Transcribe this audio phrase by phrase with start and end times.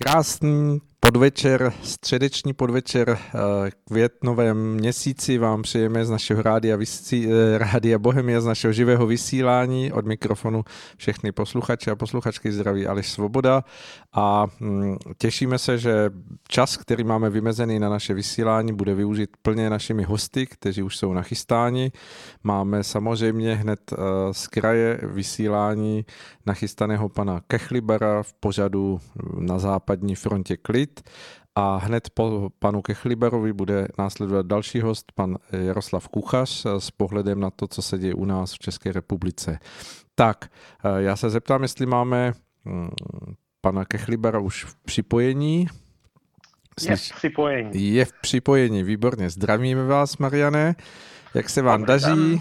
[0.00, 7.98] Krásný podvečer, středeční podvečer eh, květnovém měsíci vám přejeme z našeho rádia, vysí, eh, rádia
[7.98, 9.92] Bohemia, z našeho živého vysílání.
[9.92, 10.64] Od mikrofonu
[10.96, 13.64] všechny posluchače a posluchačky zdraví Aleš Svoboda
[14.12, 16.10] a hm, těšíme se, že
[16.48, 21.12] čas, který máme vymezený na naše vysílání, bude využit plně našimi hosty, kteří už jsou
[21.12, 21.92] nachystáni.
[22.44, 23.96] Máme samozřejmě hned eh,
[24.32, 26.04] z kraje vysílání
[26.46, 29.00] nachystaného pana Kechlibara v pořadu
[29.38, 30.99] na západní frontě Klid
[31.54, 37.50] a hned po panu Kechliberovi bude následovat další host, pan Jaroslav Kuchař, s pohledem na
[37.50, 39.58] to, co se děje u nás v České republice.
[40.14, 40.44] Tak,
[40.84, 42.32] eh, já se zeptám, jestli máme
[42.64, 42.90] hm,
[43.60, 45.66] pana Kechlibera už v připojení.
[46.88, 47.94] Je v připojení.
[47.94, 49.30] Je v připojení, výborně.
[49.30, 50.74] Zdravíme vás, Mariane.
[51.34, 52.30] Jak se vám Dobrý daří?
[52.30, 52.40] Den.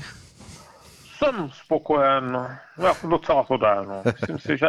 [1.17, 2.47] Jsem spokojen, no,
[2.87, 3.75] jako docela to jde.
[3.87, 4.01] No.
[4.05, 4.67] Myslím si, že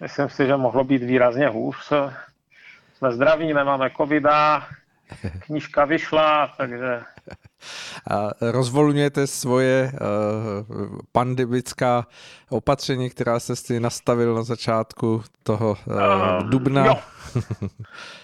[0.00, 1.92] myslím si, že mohlo být výrazně hůř.
[3.02, 4.66] Jsme zdraví, nemáme covida,
[5.40, 7.02] knížka vyšla, takže...
[8.10, 9.98] A rozvolňujete svoje uh,
[11.12, 12.06] pandemická
[12.50, 16.86] opatření, která se si nastavil na začátku toho uh, dubna?
[16.86, 16.98] Jo.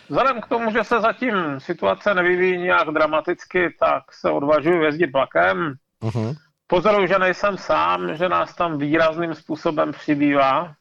[0.08, 5.74] Vzhledem k tomu, že se zatím situace nevyvíjí nějak dramaticky, tak se odvažuji jezdit vlakem.
[6.02, 6.36] Uh-huh.
[6.66, 10.74] Pozoruju, že nejsem sám, že nás tam výrazným způsobem přibývá.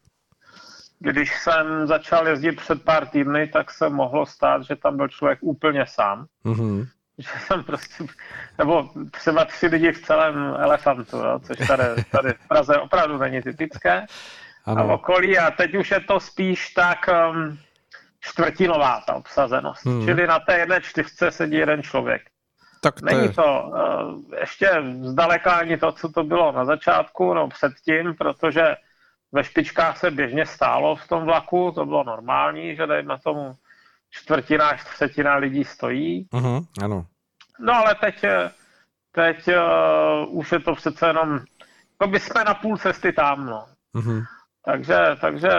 [1.00, 5.40] Když jsem začal jezdit před pár týdny, tak se mohlo stát, že tam byl člověk
[5.42, 6.26] úplně sám.
[6.46, 6.88] Mm-hmm.
[7.18, 8.04] Že jsem prostě,
[8.58, 13.42] nebo třeba tři lidi v celém elefantu, jo, což tady, tady v Praze opravdu není
[13.42, 14.06] typické.
[14.66, 14.82] Ano.
[14.82, 17.58] A v okolí a teď už je to spíš tak um,
[18.20, 19.86] čtvrtinová ta obsazenost.
[19.86, 20.06] Hmm.
[20.06, 22.22] Čili na té jedné čtyřce sedí jeden člověk.
[22.82, 23.34] Tak to Není je...
[23.34, 28.76] to uh, ještě zdaleka ani to, co to bylo na začátku, no předtím, protože
[29.38, 33.54] ve špičkách se běžně stálo v tom vlaku, to bylo normální, že dejme tomu
[34.10, 36.28] čtvrtina až třetina lidí stojí.
[36.34, 37.06] Uh-huh, ano.
[37.60, 38.26] No ale teď,
[39.12, 41.40] teď uh, už je to přece jenom,
[41.98, 43.66] to by jsme na půl cesty tam, no.
[43.96, 44.26] Uh-huh.
[44.66, 45.50] Takže, takže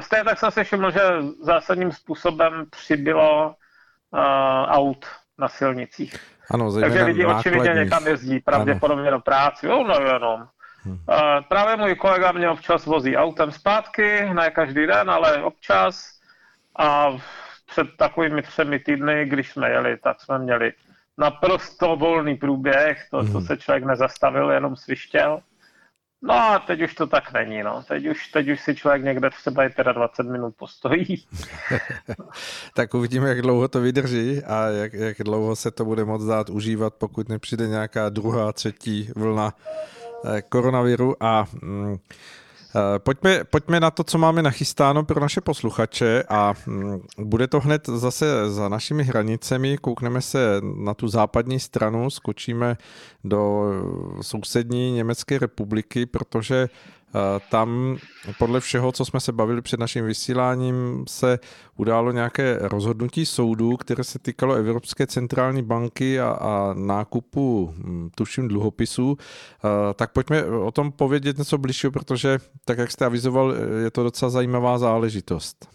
[0.00, 1.00] stejně tak jsem si všiml, že
[1.40, 3.54] zásadním způsobem přibylo
[4.10, 4.20] uh,
[4.64, 5.06] aut
[5.38, 6.16] na silnicích.
[6.50, 9.16] Ano, Takže lidi očividně někam jezdí, pravděpodobně ano.
[9.16, 9.66] do práce.
[9.66, 10.48] Jo, no jenom.
[11.48, 16.20] Právě můj kolega mě občas vozí autem zpátky, ne každý den, ale občas.
[16.78, 17.08] A
[17.66, 20.72] před takovými třemi týdny, když jsme jeli, tak jsme měli
[21.18, 25.40] naprosto volný průběh, to, co se člověk nezastavil, jenom svištěl.
[26.22, 27.82] No a teď už to tak není, no.
[27.88, 31.26] Teď už, teď už si člověk někde třeba i teda 20 minut postojí.
[32.74, 36.50] tak uvidíme, jak dlouho to vydrží a jak, jak dlouho se to bude moc dát
[36.50, 39.52] užívat, pokud nepřijde nějaká druhá, třetí vlna
[40.48, 41.96] koronaviru a mm,
[42.76, 47.60] Eh, pojďme, pojďme na to, co máme nachystáno pro naše posluchače a mm, bude to
[47.60, 49.78] hned zase za našimi hranicemi.
[49.78, 52.76] Koukneme se na tu západní stranu, skočíme
[53.24, 53.64] do
[54.20, 56.68] sousední Německé republiky, protože
[57.48, 57.96] tam
[58.38, 61.38] podle všeho, co jsme se bavili před naším vysíláním, se
[61.76, 68.48] událo nějaké rozhodnutí soudu, které se týkalo Evropské centrální banky a, a nákupu, hm, tuším,
[68.48, 69.18] dluhopisů.
[69.94, 74.30] Tak pojďme o tom povědět něco bližšího, protože, tak jak jste avizoval, je to docela
[74.30, 75.68] zajímavá záležitost.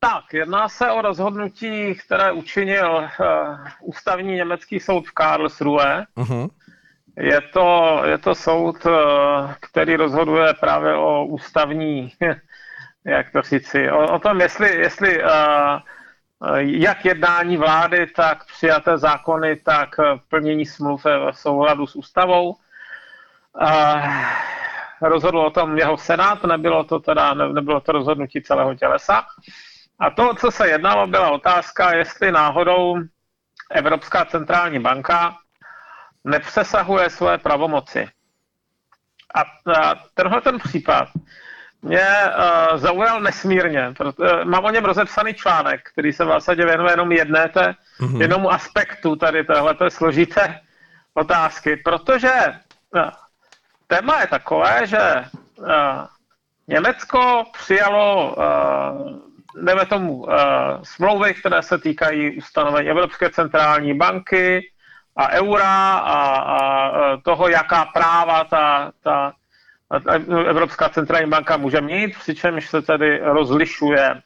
[0.00, 3.06] Tak, jedná se o rozhodnutí, které učinil uh,
[3.80, 6.06] ústavní německý soud v Karlsruhe.
[6.16, 6.48] Uh-huh.
[7.16, 8.90] Je to, je to soud, eh,
[9.60, 12.12] který rozhoduje právě o ústavní,
[13.04, 15.30] jak to říci, o, o tom, jestli, jestli uh,
[16.60, 19.88] jak jednání vlády, tak přijaté zákony, tak
[20.28, 22.56] plnění smluv v souladu s ústavou.
[25.02, 29.26] Rozhodl o tom jeho senát, nebylo to teda, ne, nebylo to rozhodnutí celého tělesa.
[29.98, 32.96] A to, co se jednalo, byla otázka, jestli náhodou
[33.70, 35.36] Evropská centrální banka
[36.26, 38.08] nepřesahuje své pravomoci.
[39.34, 39.44] A,
[40.14, 41.08] tenhle ten případ
[41.82, 43.94] mě uh, zaujal nesmírně.
[43.96, 48.20] Proto, mám o něm rozepsaný článek, který se v zásadě věnuje jenom jedné té, mm-hmm.
[48.20, 50.60] jednomu aspektu tady téhleté složité
[51.14, 52.32] otázky, protože
[52.94, 53.10] uh,
[53.86, 55.14] téma je takové, že
[55.58, 55.66] uh,
[56.68, 60.32] Německo přijalo uh, tomu uh,
[60.82, 64.72] smlouvy, které se týkají ustanovení Evropské centrální banky,
[65.16, 69.32] a eura a, a toho, jaká práva ta, ta
[70.48, 74.22] Evropská centrální banka může mít, přičemž se tedy rozlišuje,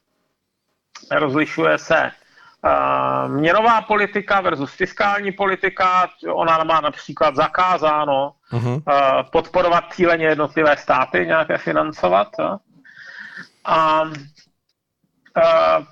[1.10, 2.10] rozlišuje se
[3.28, 6.08] měnová politika versus fiskální politika.
[6.32, 8.74] Ona má například zakázáno uh-huh.
[8.74, 8.82] uh,
[9.32, 12.28] podporovat cíleně jednotlivé státy, nějaké financovat.
[13.64, 14.02] A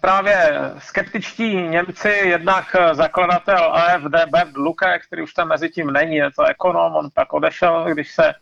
[0.01, 6.31] právě skeptičtí Němci, jednak zakladatel AFD Bert Luke, který už tam mezi tím není, je
[6.31, 8.35] to ekonom, on pak odešel, když se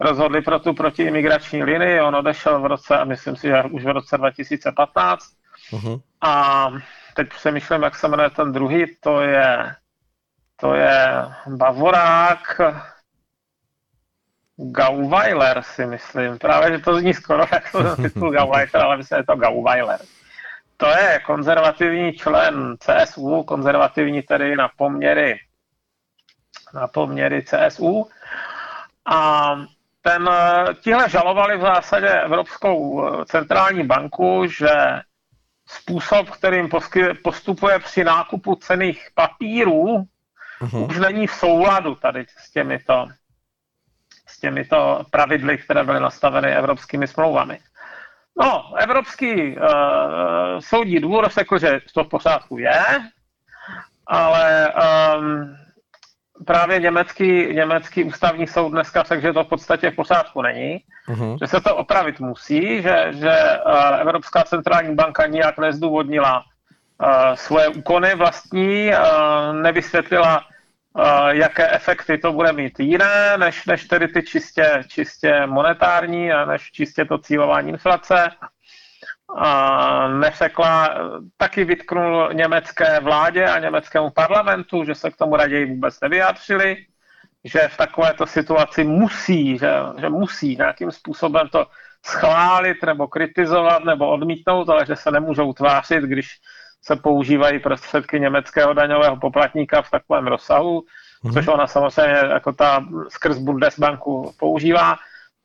[0.00, 3.88] rozhodli pro tu protiimigrační linii, on odešel v roce, a myslím si, že už v
[3.88, 5.24] roce 2015.
[5.72, 6.00] Uh-huh.
[6.20, 6.68] A
[7.14, 9.74] teď přemýšlím, jak se jmenuje ten druhý, to je,
[10.60, 11.08] to je
[11.46, 12.60] Bavorák,
[14.56, 16.38] Gauweiler si myslím.
[16.38, 20.00] Právě, že to zní skoro jako titul Gauweiler, ale myslím, že je to Gauweiler.
[20.76, 25.40] To je konzervativní člen CSU, konzervativní tedy na poměry
[26.74, 28.06] na poměry CSU.
[29.06, 29.50] A
[30.02, 30.30] ten,
[30.80, 34.68] tihle žalovali v zásadě Evropskou centrální banku, že
[35.66, 36.68] způsob, kterým
[37.22, 39.84] postupuje při nákupu cených papírů,
[40.60, 40.88] uh-huh.
[40.88, 43.08] už není v souladu tady s těmito,
[44.26, 47.58] s těmito pravidly, které byly nastaveny evropskými smlouvami.
[48.40, 49.62] No, Evropský uh,
[50.58, 52.82] soudní dvůr řekl, že to v pořádku je,
[54.06, 54.72] ale
[55.18, 55.56] um,
[56.46, 60.78] právě německý, německý ústavní soud dneska řekl, že to v podstatě v pořádku není,
[61.08, 61.38] uh-huh.
[61.42, 67.68] že se to opravit musí, že, že uh, Evropská centrální banka nijak nezdůvodnila uh, svoje
[67.68, 70.40] úkony vlastní, uh, nevysvětlila,
[71.28, 76.70] jaké efekty to bude mít jiné, než, než tedy ty čistě, čistě monetární a než
[76.72, 78.30] čistě to cílování inflace?
[80.18, 80.88] Neřekla,
[81.36, 86.76] taky vytknul německé vládě a německému parlamentu, že se k tomu raději vůbec nevyjádřili,
[87.44, 89.70] že v takovéto situaci musí, že,
[90.00, 91.66] že musí nějakým způsobem to
[92.06, 96.40] schválit nebo kritizovat nebo odmítnout, ale že se nemůžou tvářit, když
[96.84, 101.32] se používají prostředky německého daňového poplatníka v takovém rozsahu, mm-hmm.
[101.32, 104.96] což ona samozřejmě jako ta skrz Bundesbanku používá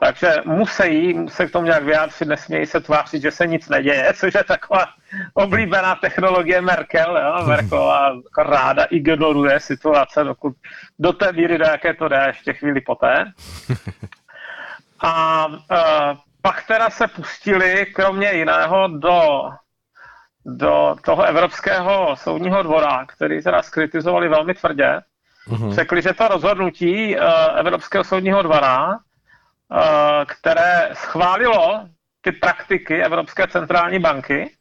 [0.02, 4.34] takže musí se k tomu nějak vyjádřit, nesmějí se tvářit, že se nic neděje, což
[4.34, 4.86] je taková
[5.34, 7.18] oblíbená technologie Merkel.
[7.18, 7.48] Jo?
[7.48, 10.56] Merkelová ráda ignoruje situace, dokud
[11.00, 13.26] do té míry, do jaké to jde, ještě chvíli poté.
[15.02, 19.50] A, a pak teda se pustili, kromě jiného, do,
[20.46, 25.00] do toho Evropského soudního dvora, který teda skritizovali velmi tvrdě.
[25.48, 25.74] Uh-huh.
[25.74, 27.24] Řekli, že to rozhodnutí uh,
[27.60, 29.00] Evropského soudního dvora
[29.72, 31.86] Eh, které schválilo
[32.22, 34.52] ty praktiky Evropské centrální banky,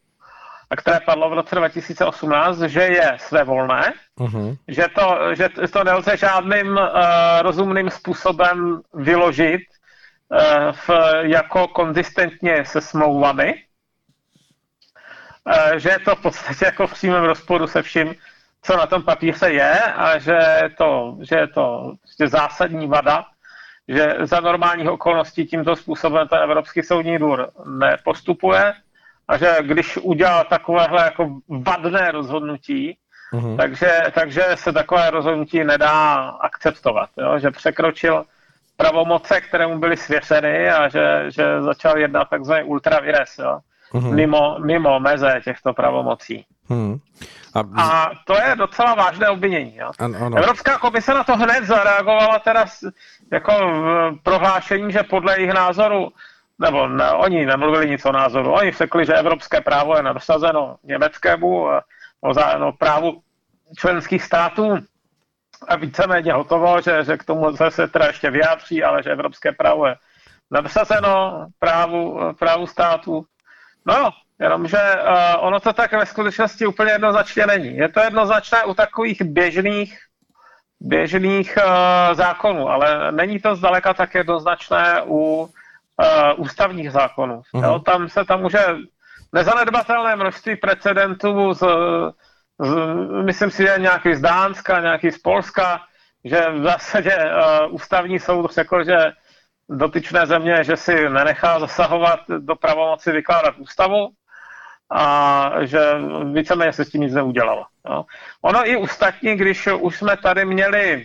[0.70, 4.56] a které padlo v roce 2018, že je svévolné, uh-huh.
[4.68, 6.88] že, to, že to nelze žádným uh,
[7.40, 10.90] rozumným způsobem vyložit uh, v,
[11.20, 13.54] jako konzistentně se smlouvami,
[15.76, 18.14] že je to v podstatě jako v přímém rozporu se vším,
[18.62, 23.24] co na tom papíře je a že je to, že je to prostě zásadní vada
[23.88, 28.74] že za normálních okolností tímto způsobem ten Evropský soudní dvůr nepostupuje
[29.28, 32.98] a že když udělal takovéhle jako vadné rozhodnutí,
[33.32, 33.56] mm-hmm.
[33.56, 37.38] takže, takže se takové rozhodnutí nedá akceptovat, jo?
[37.38, 38.24] že překročil
[38.76, 43.58] pravomoce, které mu byly svěřeny a že, že začal jednat takzvaný ultravires, jo?
[43.94, 44.14] Mm-hmm.
[44.14, 46.46] Mimo, mimo meze těchto pravomocí.
[46.68, 46.98] Mm.
[47.54, 47.82] A...
[47.82, 49.76] a to je docela vážné obvinění.
[49.76, 49.90] Jo?
[49.98, 50.36] Ano, ano.
[50.36, 52.64] Evropská komise na to hned zareagovala teda
[53.32, 56.08] jako v prohlášení, že podle jejich názoru,
[56.58, 61.66] nebo ne, oni nemluvili nic o názoru, oni řekli, že evropské právo je nadosazeno německému
[62.20, 63.22] o, zá, no, právu
[63.76, 64.78] členských států
[65.68, 69.86] a víceméně hotovo, že, že k tomu se teda ještě vyjádří, ale že evropské právo
[69.86, 69.96] je
[70.50, 73.24] nadosazeno právu, právu států.
[73.88, 77.76] No, jenomže uh, ono to tak ve skutečnosti úplně jednoznačně není.
[77.76, 79.98] Je to jednoznačné u takových běžných
[80.80, 85.48] běžných uh, zákonů, ale není to zdaleka tak jednoznačné u uh,
[86.36, 87.42] ústavních zákonů.
[87.54, 87.64] Uh-huh.
[87.64, 88.66] Jo, tam se tam může
[89.32, 91.64] nezanedbatelné množství precedentů z,
[92.58, 92.74] z,
[93.24, 95.80] myslím si, že nějaký z Dánska, nějaký z Polska,
[96.24, 99.12] že v zásadě uh, ústavní soud řekl, že
[99.68, 104.08] dotyčné země, že si nenechá zasahovat do pravomoci vykládat ústavu
[104.90, 105.80] a že
[106.32, 107.66] víceméně se s tím nic neudělalo.
[107.90, 108.04] Jo.
[108.42, 111.04] Ono i ostatní, když už jsme tady měli,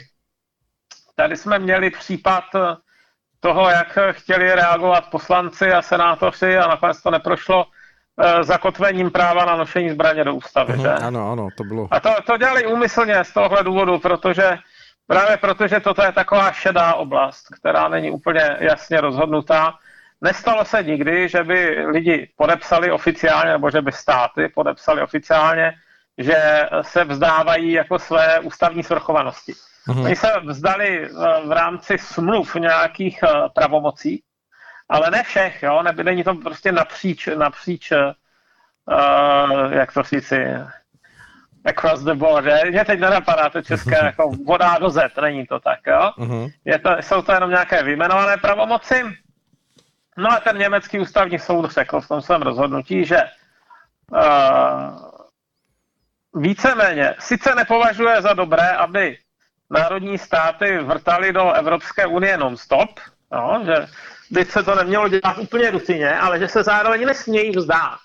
[1.15, 2.43] tady jsme měli případ
[3.39, 7.65] toho, jak chtěli reagovat poslanci a senátoři a nakonec to neprošlo
[8.19, 10.73] e, zakotvením práva na nošení zbraně do ústavy.
[10.73, 10.89] Uh-huh, že?
[10.89, 11.87] Ano, ano, to bylo.
[11.91, 14.57] A to, to dělali úmyslně z tohohle důvodu, protože
[15.07, 19.79] právě protože toto je taková šedá oblast, která není úplně jasně rozhodnutá
[20.23, 25.73] Nestalo se nikdy, že by lidi podepsali oficiálně, nebo že by státy podepsali oficiálně,
[26.17, 29.53] že se vzdávají jako své ústavní svrchovanosti.
[29.87, 30.05] Mm-hmm.
[30.05, 31.09] Oni se vzdali eh,
[31.45, 34.23] v rámci smluv nějakých eh, pravomocí,
[34.89, 35.83] ale ne všech, jo?
[36.03, 40.45] není to prostě napříč, napříč, uh, jak to říci,
[41.65, 42.71] across the border.
[42.71, 46.11] Mě teď nenapadá to české jako voda do Z, není to tak, jo?
[46.17, 46.51] Uh-huh.
[46.65, 49.03] Je to, jsou to jenom nějaké vyjmenované pravomoci.
[50.17, 53.17] No a ten německý ústavní soud řekl v tom svém rozhodnutí, že
[54.11, 55.13] uh,
[56.41, 59.17] víceméně sice nepovažuje za dobré, aby
[59.69, 62.89] národní státy vrtali do Evropské unie non-stop,
[63.31, 63.87] no, že
[64.31, 67.99] by se to nemělo dělat úplně rutině, ale že se zároveň nesmějí vzdát.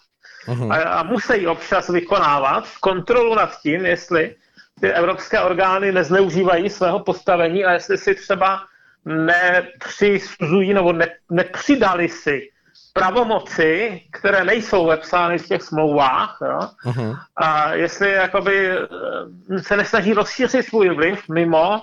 [0.49, 0.73] Uh-huh.
[0.73, 4.35] A, a musí občas vykonávat kontrolu nad tím, jestli
[4.81, 8.61] ty evropské orgány nezneužívají svého postavení a jestli si třeba
[9.05, 12.51] nepřisuzují nebo ne, nepřidali si
[12.93, 16.61] pravomoci, které nejsou vepsány v těch smlouvách, jo?
[16.85, 17.19] Uh-huh.
[17.37, 21.83] a jestli jakoby eh, se nesnaží rozšířit svůj vliv mimo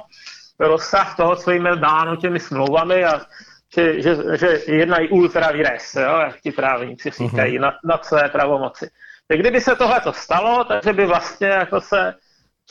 [0.60, 3.22] rozsah toho, co jim je dáno těmi smlouvami a
[3.74, 7.62] že, že, že jednají ultra vires, jo, jak ti právníci říkají, uh-huh.
[7.62, 8.90] na, na své pravomoci.
[9.28, 12.14] Tak kdyby se tohle to stalo, takže by vlastně jako se,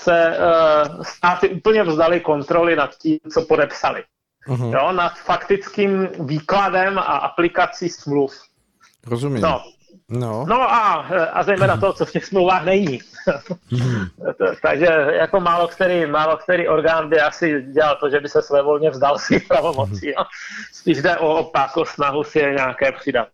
[0.01, 4.03] se uh, státy úplně vzdali kontroly nad tím, co podepsali.
[4.49, 4.75] Uh-huh.
[4.75, 8.43] Jo, nad faktickým výkladem a aplikací smluv.
[9.07, 9.43] Rozumím.
[9.43, 9.63] No,
[10.15, 10.47] No.
[10.49, 10.93] no a,
[11.33, 13.01] a zejména to, co v těch smlouvách není.
[13.73, 14.07] Hmm.
[14.63, 18.63] Takže jako málo který, málo který orgán by asi dělal to, že by se své
[18.63, 20.07] volně vzdal svých pravomocí.
[20.07, 20.25] Jo.
[20.73, 23.29] Spíš jde o opak, o snahu si je nějaké přidat.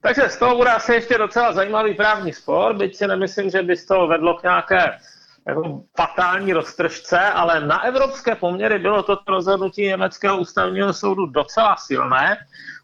[0.00, 3.76] Takže z toho bude asi ještě docela zajímavý právní spor, byť si nemyslím, že by
[3.76, 4.98] z toho vedlo k nějaké
[5.48, 12.36] jako fatální roztržce, ale na evropské poměry bylo toto rozhodnutí německého ústavního soudu docela silné.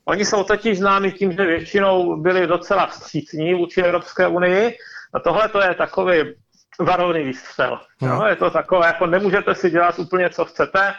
[0.05, 4.76] Oni jsou totiž známi tím, že většinou byli docela vstřícní vůči Evropské unii
[5.14, 6.35] a tohle to je takový
[6.81, 7.81] varovný výstřel.
[8.02, 8.09] No.
[8.09, 10.95] No, je to takové, jako nemůžete si dělat úplně, co chcete,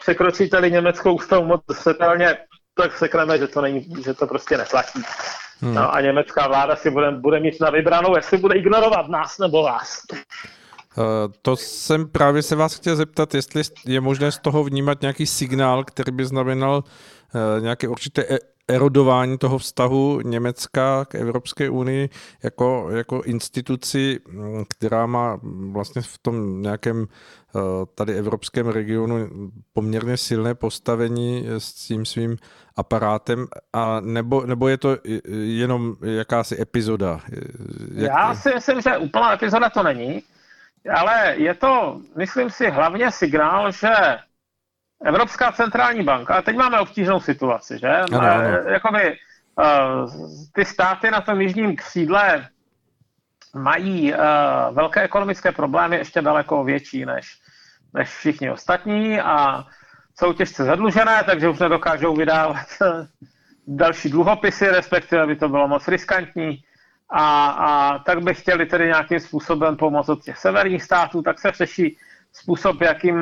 [0.00, 2.36] překročíte-li německou ústavu moc zřetelně,
[2.74, 5.02] tak řekneme, že to, není, že to prostě neplatí.
[5.60, 5.74] Hmm.
[5.74, 9.62] No, a německá vláda si bude, bude mít na vybranou, jestli bude ignorovat nás nebo
[9.62, 10.02] vás.
[10.98, 11.04] Uh,
[11.42, 15.84] to jsem právě se vás chtěl zeptat, jestli je možné z toho vnímat nějaký signál,
[15.84, 16.84] který by znamenal
[17.34, 22.08] uh, nějaké určité e- erodování toho vztahu Německa k Evropské unii
[22.42, 27.62] jako, jako instituci, mm, která má vlastně v tom nějakém uh,
[27.94, 29.28] tady evropském regionu
[29.72, 32.36] poměrně silné postavení s tím svým
[32.76, 34.96] aparátem, a nebo, nebo je to
[35.32, 37.20] jenom jakási epizoda?
[37.94, 38.10] Jak...
[38.10, 40.22] Já si myslím, že úplná epizoda to není
[40.90, 44.18] ale je to, myslím si, hlavně signál, že
[45.04, 47.88] Evropská centrální banka, a teď máme obtížnou situaci, že?
[47.88, 48.48] Ano, ano.
[48.68, 49.18] Jakoby,
[49.58, 50.10] uh,
[50.52, 52.48] ty státy na tom jižním křídle
[53.54, 54.18] mají uh,
[54.72, 57.38] velké ekonomické problémy, ještě daleko větší než,
[57.94, 59.64] než všichni ostatní a
[60.18, 62.66] jsou těžce zadlužené, takže už nedokážou vydávat
[63.66, 66.64] další dluhopisy, respektive by to bylo moc riskantní
[67.10, 71.50] a, a tak by chtěli tedy nějakým způsobem pomoct od těch severních států, tak se
[71.50, 71.96] řeší
[72.32, 73.16] způsob, jakým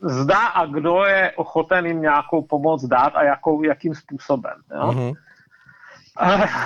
[0.00, 4.54] zdá a kdo je ochoten jim nějakou pomoc dát a jakou, jakým způsobem.
[4.74, 4.82] Jo?
[4.82, 5.14] Uh-huh.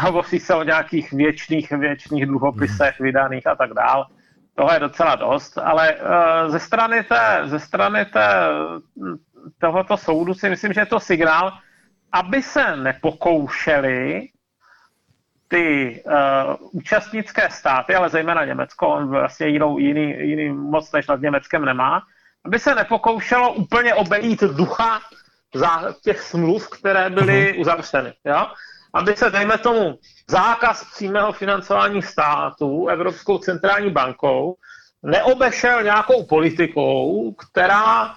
[0.00, 3.02] Hovoří se o nějakých věčných, věčných dluhopisech uh-huh.
[3.02, 4.06] vydaných a tak dál.
[4.54, 8.28] Toho je docela dost, ale uh, ze strany, té, ze strany té,
[9.58, 11.52] tohoto soudu si myslím, že je to signál,
[12.12, 14.28] aby se nepokoušeli
[15.48, 16.12] ty uh,
[16.72, 22.02] účastnické státy, ale zejména Německo, on vlastně jinou, jiný, jiný moc než nad Německem nemá,
[22.44, 25.00] aby se nepokoušelo úplně obejít ducha
[25.54, 27.60] za těch smluv, které byly uh-huh.
[27.60, 28.12] uzavřeny.
[28.24, 28.46] Jo?
[28.94, 29.98] Aby se, dejme tomu,
[30.28, 34.56] zákaz přímého financování států Evropskou centrální bankou
[35.02, 38.14] neobešel nějakou politikou, která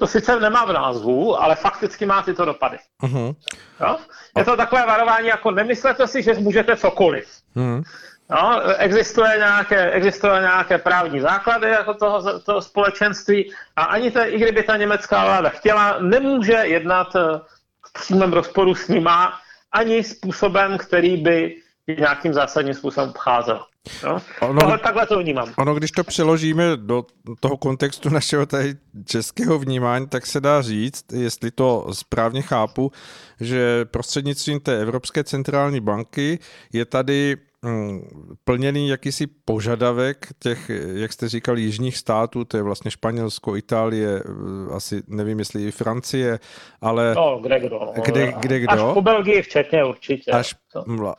[0.00, 2.78] to sice nemá v názvu, ale fakticky má tyto dopady.
[3.02, 3.34] Uh-huh.
[3.80, 3.96] Jo?
[4.36, 7.28] Je to takové varování, jako nemyslete si, že můžete cokoliv.
[7.56, 7.82] Uh-huh.
[8.30, 14.38] No, existuje, nějaké, existuje nějaké právní základy jako toho, toho společenství a ani to, i
[14.38, 17.40] kdyby ta německá vláda chtěla, nemůže jednat eh,
[17.86, 19.38] v přímém rozporu s nima
[19.72, 21.56] ani způsobem, který by
[21.98, 23.64] nějakým zásadním způsobem obcházel.
[24.04, 24.18] No?
[24.40, 25.52] Ono, Ale takhle to vnímám.
[25.58, 27.04] Ono, když to přeložíme do
[27.40, 32.92] toho kontextu našeho tady českého vnímání, tak se dá říct, jestli to správně chápu,
[33.40, 36.38] že prostřednictvím té Evropské centrální banky
[36.72, 38.00] je tady mm,
[38.44, 44.74] plněný jakýsi požadavek těch, jak jste říkal, jižních států, to je vlastně Španělsko, Itálie, eh,
[44.74, 46.38] asi nevím, jestli i Francie,
[46.80, 47.14] ale...
[47.14, 47.78] No, kde kdo.
[47.96, 48.02] No.
[48.04, 48.72] Kde, kde kdo.
[48.72, 50.30] Až po Belgii včetně určitě.
[50.30, 50.54] Až,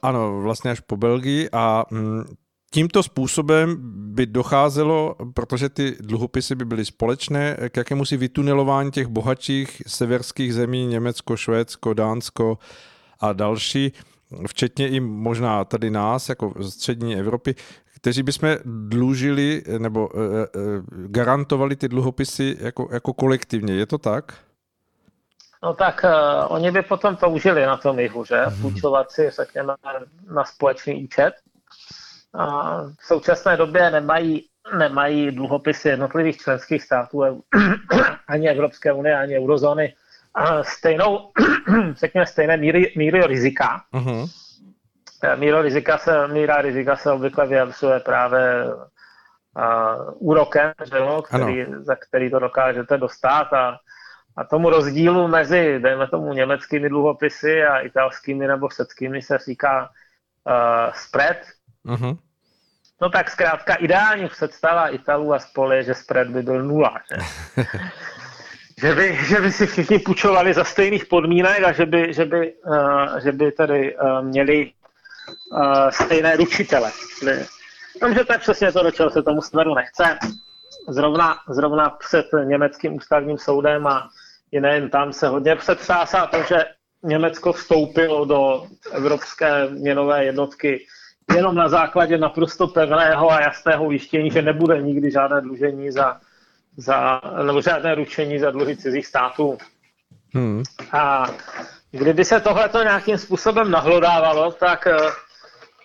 [0.02, 2.24] ano, vlastně až po Belgii a mm,
[2.74, 3.78] tímto způsobem
[4.14, 10.54] by docházelo, protože ty dluhopisy by byly společné, k jakému si vytunelování těch bohatších severských
[10.54, 12.58] zemí, Německo, Švédsko, Dánsko
[13.20, 13.94] a další,
[14.48, 17.56] včetně i možná tady nás, jako střední Evropy,
[17.96, 20.36] kteří bychom dlužili nebo uh, uh,
[21.08, 23.74] garantovali ty dluhopisy jako, jako kolektivně.
[23.74, 24.34] Je to tak?
[25.64, 28.42] No tak uh, oni by potom toužili na tom jihu, že?
[28.48, 28.62] Mhm.
[28.62, 29.74] Půjčovat si, řekněme,
[30.34, 31.34] na společný účet.
[32.34, 34.46] A v současné době nemají,
[34.78, 37.44] nemají dluhopisy jednotlivých členských států,
[38.28, 39.96] ani Evropské unie, ani eurozóny,
[40.62, 41.32] stejnou,
[41.94, 43.82] řekněme, stejné míry, míry rizika.
[43.94, 44.30] Uh-huh.
[45.36, 51.96] Míra rizika se, míra rizika se obvykle vyjadřuje právě uh, úrokem, že jo, který, za
[51.96, 53.78] který to dokážete dostat a
[54.38, 60.94] a tomu rozdílu mezi, dejme tomu, německými dluhopisy a italskými nebo řeckými se říká uh,
[60.94, 61.38] spread.
[61.86, 62.18] Uh-huh.
[63.02, 67.00] No tak zkrátka ideální představa Italů a spol je, že spread by byl nula.
[67.10, 67.18] Že?
[68.82, 72.54] že, by, že by si všichni půjčovali za stejných podmínek a že by, že by,
[72.54, 74.72] uh, že by tady uh, měli
[75.52, 76.92] uh, stejné ručitele.
[78.02, 80.18] Jenomže to je přesně to, do čeho se tomu smeru nechce.
[80.90, 84.10] Zrovna, zrovna před německým ústavním soudem a
[84.52, 86.66] i nejen tam se hodně přetřásá to, že
[87.04, 90.86] Německo vstoupilo do evropské měnové jednotky
[91.36, 96.18] jenom na základě naprosto pevného a jasného ujištění, že nebude nikdy žádné dlužení za,
[96.78, 99.58] za nebo žádné ručení za dluhy cizích států.
[100.34, 100.64] Hmm.
[100.92, 101.28] A
[101.92, 104.88] kdyby se tohleto nějakým způsobem nahlodávalo, tak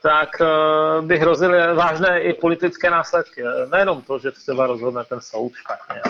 [0.03, 3.43] tak uh, by hrozily vážné i politické následky.
[3.73, 6.01] Nejenom to, že třeba rozhodne ten soud špatně,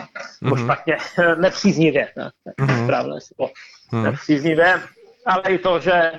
[0.43, 0.65] mm-hmm.
[0.65, 0.97] špatně,
[1.41, 2.85] nepříznivě, ne, mm-hmm.
[2.85, 3.53] správné slovo,
[3.93, 4.03] mm-hmm.
[4.03, 4.83] nepříznivě,
[5.27, 6.13] ale i to, že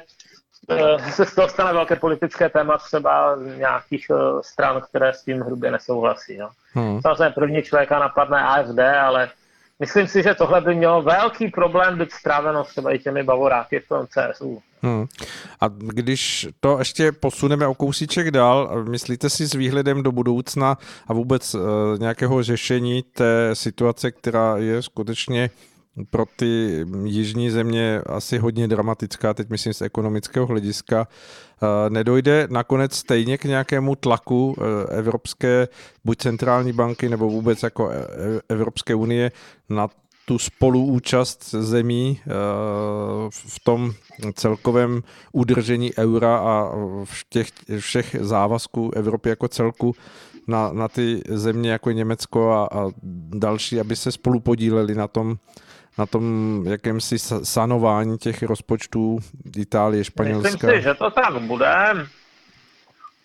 [1.12, 5.72] se z toho stane velké politické téma třeba nějakých uh, stran, které s tím hrubě
[5.72, 6.38] nesouhlasí.
[6.38, 6.50] No.
[6.76, 7.02] Mm-hmm.
[7.02, 9.30] Samozřejmě první člověka napadne AFD, ale
[9.80, 13.88] myslím si, že tohle by mělo velký problém být stráveno třeba i těmi bavoráky v
[13.88, 14.62] tom CSU.
[14.82, 15.06] Hmm.
[15.62, 21.14] A když to ještě posuneme o kousíček dál, myslíte si s výhledem do budoucna a
[21.14, 21.62] vůbec uh,
[22.00, 25.50] nějakého řešení té situace, která je skutečně
[26.10, 32.96] pro ty jižní země asi hodně dramatická, teď myslím z ekonomického hlediska, eh, nedojde nakonec
[32.96, 35.68] stejně k nějakému tlaku eh, Evropské,
[36.06, 37.92] buď centrální banky, nebo vůbec jako
[38.50, 39.32] Evropské unie
[39.70, 39.88] na
[40.26, 42.32] tu spoluúčast zemí eh,
[43.30, 43.92] v tom
[44.34, 46.72] celkovém udržení eura a
[47.30, 47.48] těch
[47.80, 49.96] všech závazků Evropy jako celku
[50.48, 52.92] na, na ty země jako Německo a, a
[53.30, 55.38] další, aby se spolu podíleli na tom,
[55.98, 59.20] na tom jakémsi sanování těch rozpočtů
[59.58, 60.50] Itálie, Španělska.
[60.50, 61.76] Myslím si, že to tak bude.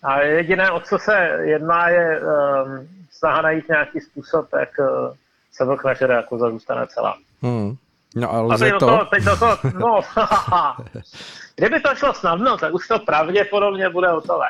[0.03, 5.15] A jediné, o co se jedná, je um, snaha najít nějaký způsob, jak uh,
[5.51, 7.17] se vlk nažere, jako zůstane celá.
[7.41, 7.75] Hmm.
[8.15, 9.07] No a lze a to?
[9.11, 10.01] teď to, to no,
[11.55, 14.45] kdyby to šlo snadno, tak už to pravděpodobně bude hotové.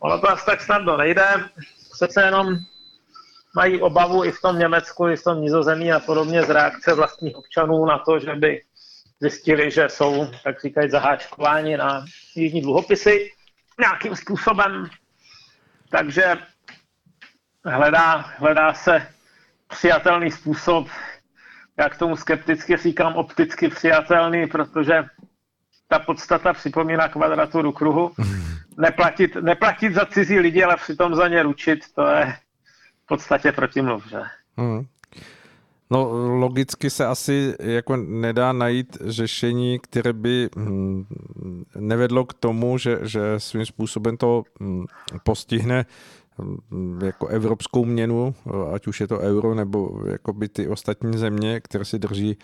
[0.00, 1.24] Ono to asi tak snadno nejde,
[1.92, 2.56] přece jenom
[3.56, 7.36] mají obavu i v tom Německu, i v tom Nizozemí a podobně z reakce vlastních
[7.36, 8.62] občanů na to, že by
[9.20, 13.30] zjistili, že jsou, tak říkají, zaháčkováni na jižní dluhopisy
[13.80, 14.86] nějakým způsobem.
[15.90, 16.36] Takže
[17.64, 19.06] hledá, hledá se
[19.68, 20.88] přijatelný způsob,
[21.78, 25.04] jak tomu skepticky říkám opticky přijatelný, protože
[25.88, 28.12] ta podstata připomíná kvadraturu kruhu.
[28.78, 32.36] Neplatit, neplatit za cizí lidi, ale přitom za ně ručit, to je
[33.16, 34.20] podstatě protimluv, že?
[34.56, 34.86] Hmm.
[35.90, 41.04] No logicky se asi jako nedá najít řešení, které by hm,
[41.76, 44.84] nevedlo k tomu, že, že svým způsobem to hm,
[45.22, 45.84] postihne
[46.70, 48.34] Mm, jako evropskou měnu,
[48.74, 52.36] ať už je to euro nebo jako by ty ostatní země, které si drží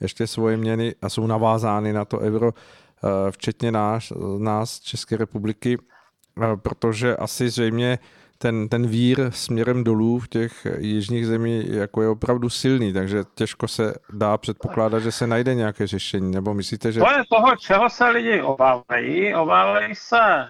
[0.00, 5.78] ještě svoje měny a jsou navázány na to euro, eh, včetně nás, nás České republiky,
[5.78, 7.98] eh, protože asi zřejmě
[8.38, 13.68] ten, ten vír směrem dolů v těch jižních zemí jako je opravdu silný, takže těžko
[13.68, 17.00] se dá předpokládat, že se najde nějaké řešení, nebo myslíte, že...
[17.00, 19.34] To je toho, čeho se lidi obávají.
[19.34, 20.46] Obávají se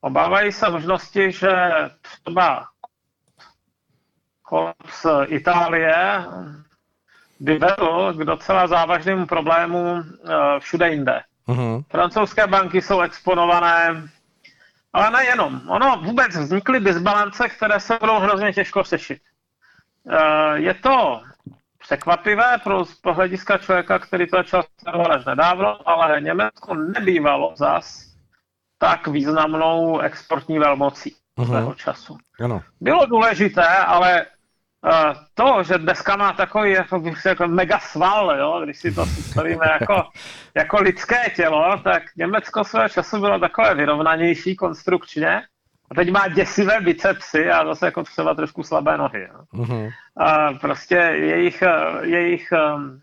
[0.00, 1.50] Obávají se možnosti, že
[2.02, 2.64] třeba
[4.42, 6.24] kolaps Itálie
[7.40, 11.20] by vedl k docela závažným problémům eh, všude jinde.
[11.48, 11.84] Uh-huh.
[11.90, 14.08] Francouzské banky jsou exponované,
[14.92, 15.60] ale nejenom.
[15.68, 19.22] Ono vůbec vznikly disbalance, které se budou hrozně těžko sešit.
[20.10, 21.22] Eh, je to
[21.78, 28.10] překvapivé pro, pro hlediska člověka, který to začal sledovat až nedávno, ale Německo nebývalo zas
[28.78, 31.46] tak významnou exportní velmocí uh-huh.
[31.46, 32.18] svého času.
[32.44, 32.62] Ano.
[32.80, 34.26] Bylo důležité, ale
[35.34, 39.66] to, že dneska má takový jako, bych jako mega sval, jo, když si to představíme
[39.80, 40.02] jako,
[40.54, 45.42] jako lidské tělo, tak Německo svého času bylo takové vyrovnanější konstrukčně
[45.90, 49.20] a teď má děsivé bicepsy a zase jako třeba trošku slabé nohy.
[49.20, 49.40] Jo.
[49.54, 49.90] Uh-huh.
[50.16, 51.62] A prostě jejich,
[52.02, 53.00] jejich um,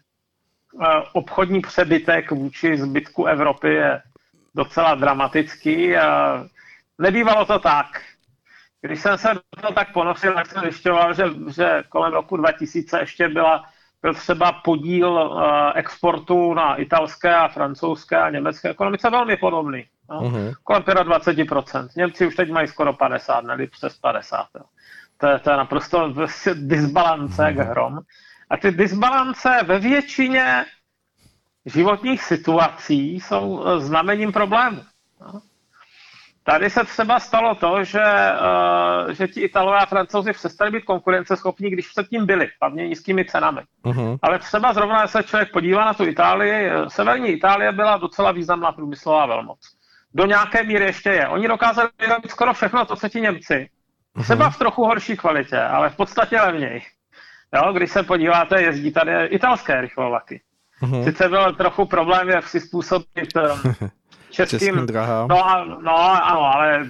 [1.14, 4.02] obchodní přebytek vůči zbytku Evropy je
[4.56, 6.44] docela dramatický a
[6.98, 8.02] nebývalo to tak.
[8.88, 9.30] Když jsem se
[9.62, 11.24] to tak ponosil, tak jsem zjišťoval, že,
[11.56, 13.66] že kolem roku 2000 ještě byla
[14.02, 15.42] byl třeba podíl uh,
[15.76, 19.86] exportu na italské a francouzské a německé ekonomice velmi podobný.
[20.10, 20.22] No?
[20.22, 20.54] Uh-huh.
[20.64, 21.88] Kolem 25%.
[21.98, 24.48] Němci už teď mají skoro 50, ne přes 50.
[24.56, 24.64] Jo.
[25.18, 26.14] To, je, to je naprosto
[26.54, 27.70] disbalance uh-huh.
[27.70, 28.00] hrom.
[28.50, 30.66] A ty disbalance ve většině
[31.66, 34.82] životních situací jsou eh, znamením problému.
[35.22, 35.42] No?
[36.50, 38.04] Tady se třeba stalo to, že,
[39.06, 43.62] uh, že ti Italové a Francouzi přestali být konkurenceschopní, když předtím byli, hlavně nízkými cenami.
[43.86, 44.20] Uh-huh.
[44.22, 49.26] Ale třeba zrovna, se člověk podívá na tu Itálii, severní Itálie byla docela významná průmyslová
[49.26, 49.60] velmoc.
[50.14, 51.28] Do nějaké míry ještě je.
[51.28, 53.70] Oni dokázali vyrobit skoro všechno to, co ti Němci.
[54.16, 54.24] Uh-huh.
[54.24, 56.82] Třeba v trochu horší kvalitě, ale v podstatě levněji.
[57.56, 60.42] Jo, když se podíváte, jezdí tady italské rychlovlaky.
[60.82, 61.04] Uh-huh.
[61.04, 63.90] Sice byl trochu problém, jak si způsobit um,
[64.30, 65.28] českým, českým drahám.
[65.28, 66.86] No, no ano, ale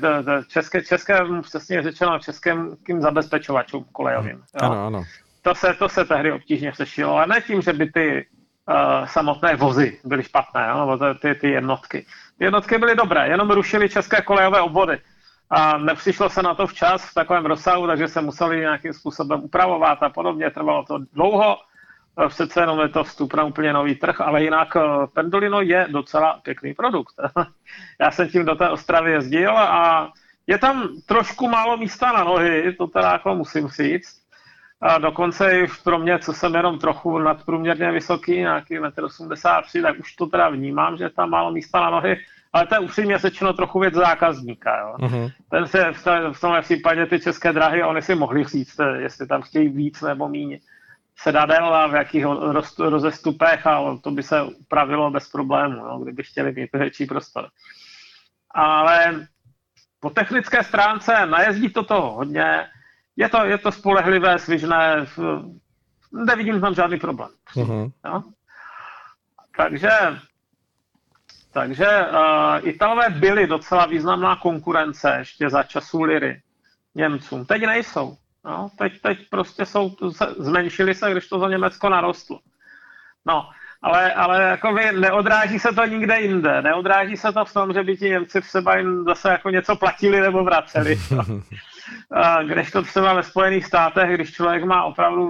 [0.47, 4.37] české, české, přesně řečeno, českým kým zabezpečovačům kolejovým.
[4.37, 4.43] Jo.
[4.61, 5.03] Ano, ano.
[5.41, 8.25] To se, to se tehdy obtížně sešilo, ale ne tím, že by ty
[8.69, 12.05] uh, samotné vozy byly špatné, jo, nebo ty, ty jednotky.
[12.37, 14.97] Ty jednotky byly dobré, jenom rušili české kolejové obvody.
[15.49, 20.03] A nepřišlo se na to včas v takovém rozsahu, takže se museli nějakým způsobem upravovat
[20.03, 20.51] a podobně.
[20.51, 21.57] Trvalo to dlouho
[22.27, 24.81] přece jenom je to vstup na úplně nový trh, ale jinak eh,
[25.13, 27.15] Pendolino je docela pěkný produkt.
[27.99, 30.11] Já jsem tím do té Ostravy jezdil a
[30.47, 34.27] je tam trošku málo místa na nohy, to teda jako musím říct.
[34.81, 39.99] A dokonce i pro mě, co jsem jenom trochu nadprůměrně vysoký, nějaký 1,83 m, tak
[39.99, 42.17] už to teda vnímám, že je tam málo místa na nohy,
[42.53, 44.79] ale to je upřímně řečeno trochu věc zákazníka.
[44.79, 44.95] Jo.
[44.99, 45.31] Uh-huh.
[45.49, 45.91] Ten se
[46.31, 50.01] v tomhle případě ty české drahy, oni si mohli říct, eh, jestli tam chtějí víc
[50.01, 50.59] nebo méně
[51.19, 52.25] sedadel a v jakých
[52.79, 57.47] rozestupech a to by se upravilo bez problému, no, kdyby chtěli mít větší prostor.
[58.51, 59.27] Ale
[59.99, 62.67] po technické stránce najezdí to toho hodně,
[63.15, 65.05] je to, je to spolehlivé, svižné,
[66.11, 67.29] nevidím tam žádný problém.
[68.05, 68.23] Jo?
[69.57, 69.89] Takže,
[71.51, 76.41] takže uh, Italové byli docela významná konkurence ještě za času Liry
[76.95, 77.45] Němcům.
[77.45, 78.17] Teď nejsou.
[78.47, 79.95] No, teď, teď prostě jsou,
[80.37, 82.39] zmenšili se, když to za Německo narostlo.
[83.25, 83.49] No,
[83.81, 86.61] ale, ale jako vy, neodráží se to nikde jinde.
[86.61, 90.21] Neodráží se to v tom, že by ti Němci třeba jim zase jako něco platili
[90.21, 90.99] nebo vraceli.
[91.11, 91.23] No.
[92.43, 95.29] Když to třeba ve Spojených státech, když člověk má opravdu,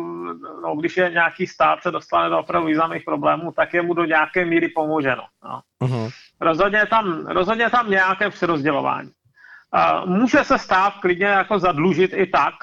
[0.63, 4.05] no, když je nějaký stát, se dostane do opravdu významných problémů, tak je mu do
[4.05, 5.23] nějaké míry pomoženo.
[5.43, 5.61] No.
[5.81, 6.11] Uh-huh.
[6.41, 9.11] Rozhodně, tam, rozhodně tam nějaké přerozdělování.
[10.05, 12.53] Může se stát klidně jako zadlužit i tak,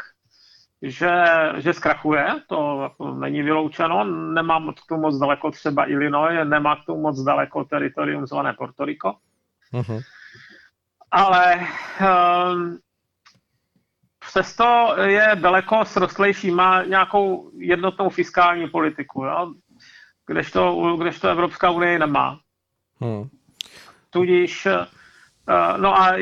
[0.85, 1.25] že,
[1.57, 6.85] že zkrachuje, to jako není vyloučeno, nemám k tomu moc daleko třeba Illinois, nemá k
[6.85, 9.17] tomu moc daleko teritorium zvané Puerto Rico.
[9.73, 10.03] Uh-huh.
[11.11, 12.79] Ale um,
[14.29, 19.55] přesto je daleko srostlejší, má nějakou jednotnou fiskální politiku, jo?
[20.27, 22.39] Kdežto, kdežto Evropská unie nemá.
[23.01, 23.29] Hmm.
[24.11, 26.13] Tudíž, uh, no a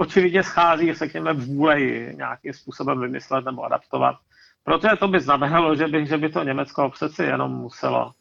[0.00, 1.80] očividně schází, řekněme, vůle
[2.16, 4.16] nějakým způsobem vymyslet nebo adaptovat.
[4.64, 8.12] Protože to by znamenalo, že by, že by to Německo přeci jenom muselo,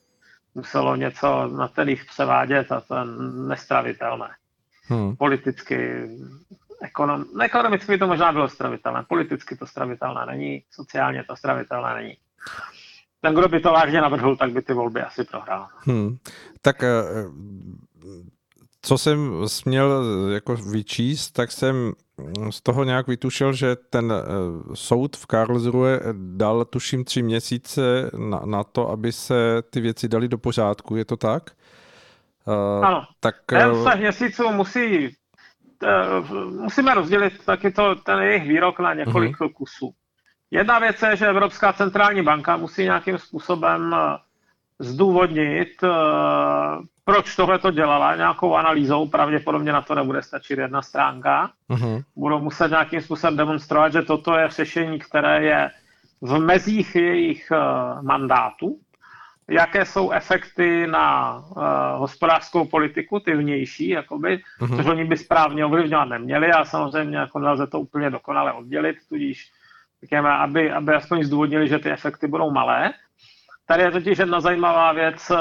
[0.55, 3.05] muselo něco na ten jich převádět a to je
[3.47, 4.29] nestravitelné.
[4.87, 5.15] Hmm.
[5.15, 6.07] Politicky,
[6.81, 12.17] ekonom, ekonomicky by to možná bylo stravitelné, politicky to stravitelné není, sociálně to stravitelné není.
[13.21, 15.67] Ten, kdo by to vážně navrhl, tak by ty volby asi prohrál.
[15.85, 16.17] Hmm.
[16.61, 17.03] Tak eh,
[18.81, 21.93] co jsem směl jako vyčíst, tak jsem
[22.49, 24.23] z toho nějak vytušil, že ten eh,
[24.73, 30.27] soud v Karlsruhe dal tuším tři měsíce na, na to, aby se ty věci dali
[30.27, 31.51] do pořádku, je to tak?
[32.81, 35.15] Ano, tak, ten měsíců musí,
[36.59, 39.53] musíme rozdělit taky to, ten jejich výrok na několik uh-huh.
[39.53, 39.93] kusů.
[40.51, 43.95] Jedna věc je, že Evropská centrální banka musí nějakým způsobem
[44.79, 45.69] zdůvodnit,
[47.05, 51.51] proč tohle to dělala, nějakou analýzou, pravděpodobně na to nebude stačit jedna stránka.
[51.69, 52.03] Uh-huh.
[52.15, 55.69] Budou muset nějakým způsobem demonstrovat, že toto je řešení, které je
[56.21, 58.79] v mezích jejich uh, mandátu,
[59.49, 61.63] jaké jsou efekty na uh,
[61.95, 64.75] hospodářskou politiku, ty vnější, jakoby, uh-huh.
[64.75, 69.51] což oni by správně ovlivňovat neměli a samozřejmě jako nelze to úplně dokonale oddělit, tudíž
[70.01, 72.93] řekněme, aby, aby aspoň zdůvodnili, že ty efekty budou malé.
[73.69, 75.31] Tady je totiž jedna zajímavá věc.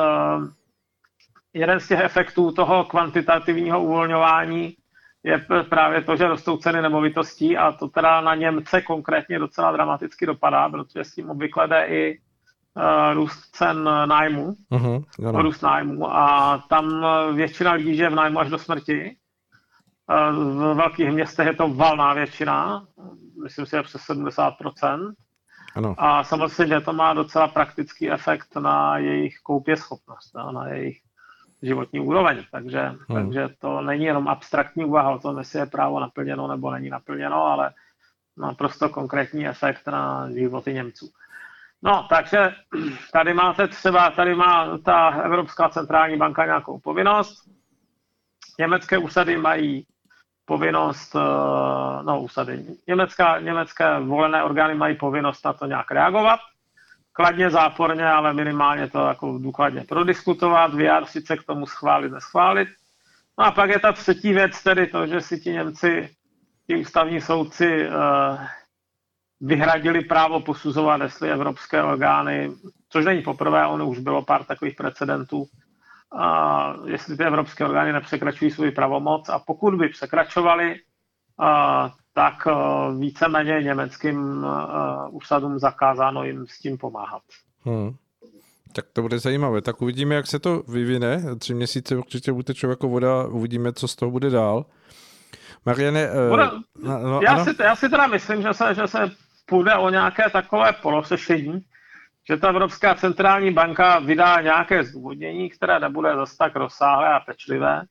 [1.55, 4.77] Jeden z těch efektů toho kvantitativního uvolňování
[5.23, 10.27] je právě to, že rostou ceny nemovitostí a to teda na Němce konkrétně docela dramaticky
[10.27, 15.05] dopadá, protože s tím obvykle jde i uh, růst cen nájmu, uh-huh,
[15.43, 19.17] růst nájmu a tam většina lidí žije v nájmu až do smrti.
[20.33, 22.87] V velkých městech je to valná většina,
[23.43, 25.13] myslím si, že přes 70%.
[25.75, 25.95] Ano.
[25.99, 30.99] A samozřejmě to má docela praktický efekt na jejich koupě schopnost, na jejich
[31.63, 32.45] životní úroveň.
[32.51, 32.97] Takže, hmm.
[33.09, 37.45] takže to není jenom abstraktní úvaha o tom, jestli je právo naplněno nebo není naplněno,
[37.45, 37.71] ale
[38.37, 41.11] naprosto konkrétní efekt na životy Němců.
[41.83, 42.55] No, takže
[43.13, 47.51] tady máte třeba, tady má ta Evropská centrální banka nějakou povinnost.
[48.59, 49.87] Německé úsady mají
[50.49, 51.21] povinnost, eh,
[52.03, 56.41] no úsady, německá, německé volené orgány mají povinnost na to nějak reagovat
[57.19, 62.69] kladně, záporně, ale minimálně to jako důkladně prodiskutovat, vyjádřit se k tomu schválit, neschválit.
[63.39, 66.09] No a pak je ta třetí věc, tedy to, že si ti Němci,
[66.67, 67.95] ti ústavní soudci uh,
[69.41, 72.53] vyhradili právo posuzovat, jestli evropské orgány,
[72.89, 75.47] což není poprvé, ono už bylo pár takových precedentů,
[76.15, 80.81] uh, jestli ty evropské orgány nepřekračují svůj pravomoc a pokud by překračovali,
[81.41, 82.53] uh, tak eh,
[82.99, 87.23] víceméně německým uh, úsadům zakázáno jim s tím pomáhat.
[87.65, 87.95] Hmm.
[88.73, 89.63] Tak to bude zajímavé.
[89.63, 91.37] Tak uvidíme, jak se to vyvine.
[91.39, 93.27] Tři měsíce určitě utečou jako voda.
[93.27, 94.67] Uvidíme, co z toho bude dál.
[95.67, 96.11] Mariane...
[96.11, 96.51] Uh, bude,
[96.83, 99.11] no, no, já, si, já si teda myslím, že se, že se
[99.47, 101.65] půjde o nějaké takové polosešení,
[102.31, 107.83] že ta Evropská centrální banka vydá nějaké zdůvodnění, které nebude zase tak rozsáhlé a pečlivé,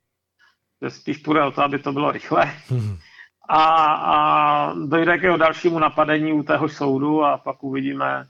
[0.83, 2.45] že spíš půjde o to, aby to bylo rychle.
[2.69, 2.97] Hmm
[3.49, 8.25] a, a dojde k jeho dalšímu napadení u téhož soudu a pak uvidíme,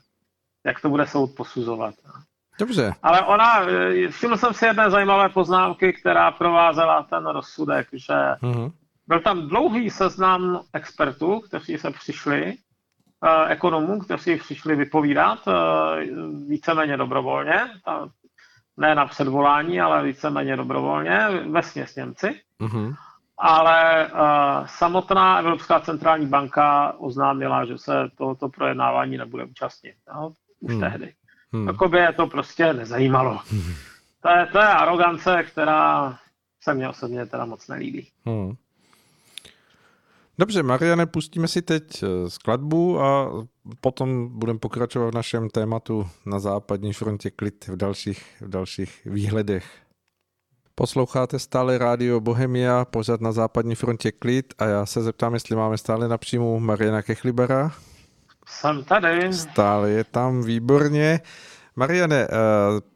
[0.66, 1.94] jak to bude soud posuzovat.
[2.58, 2.94] Dobře.
[3.02, 3.66] Ale ona,
[4.10, 8.72] všiml jsem si jedné zajímavé poznámky, která provázela ten rozsudek, že uh-huh.
[9.06, 12.54] byl tam dlouhý seznam expertů, kteří se přišli,
[13.48, 15.52] ekonomů, kteří přišli vypovídat eh,
[16.48, 17.70] víceméně dobrovolně,
[18.76, 21.62] ne na předvolání, ale víceméně dobrovolně, ve
[21.96, 22.40] Němci.
[22.60, 22.96] Uh-huh
[23.38, 29.94] ale uh, samotná Evropská centrální banka oznámila, že se tohoto projednávání nebude účastnit.
[30.14, 30.80] No, už hmm.
[30.80, 31.14] tehdy.
[31.52, 31.66] Hmm.
[31.66, 33.40] Jakoby je to prostě nezajímalo.
[33.50, 33.74] Hmm.
[34.22, 36.18] To, je, to je arogance, která
[36.60, 38.08] se mně osobně teda moc nelíbí.
[38.26, 38.52] Hmm.
[40.38, 43.32] Dobře, Mariane, pustíme si teď eh, skladbu a
[43.80, 49.64] potom budeme pokračovat v našem tématu na západní frontě klid v dalších, v dalších výhledech.
[50.74, 55.78] Posloucháte stále rádio Bohemia, pořád na západní frontě klid a já se zeptám, jestli máme
[55.78, 57.72] stále na příjmu Mariana Kechlibera.
[58.46, 59.32] Jsem tady.
[59.32, 61.20] Stále je tam, výborně.
[61.78, 62.28] Mariane, eh,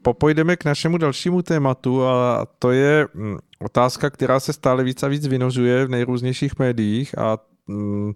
[0.02, 5.08] popojdeme k našemu dalšímu tématu a to je hm, otázka, která se stále víc a
[5.08, 8.12] víc vynožuje v nejrůznějších médiích a hm,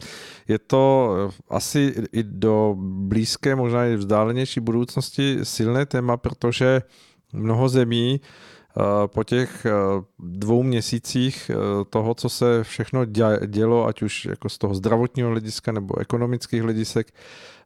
[0.49, 6.83] je to eh, asi i do blízké, možná i vzdálenější budoucnosti silné téma, protože
[7.33, 8.21] mnoho zemí
[9.07, 9.71] po těch eh,
[10.19, 11.55] dvou měsících eh,
[11.91, 13.05] toho, co se všechno
[13.47, 17.13] dělo, ať už jako z toho zdravotního hlediska nebo ekonomických hledisek,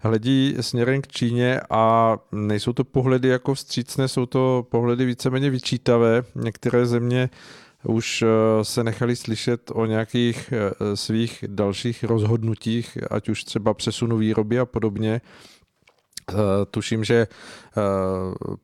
[0.00, 6.22] hledí směrem k Číně a nejsou to pohledy jako vstřícné, jsou to pohledy víceméně vyčítavé.
[6.34, 7.30] Některé země
[7.84, 8.24] už
[8.62, 10.52] se nechali slyšet o nějakých
[10.94, 15.20] svých dalších rozhodnutích, ať už třeba přesunu výroby a podobně.
[16.30, 17.80] Eh, tuším, že eh,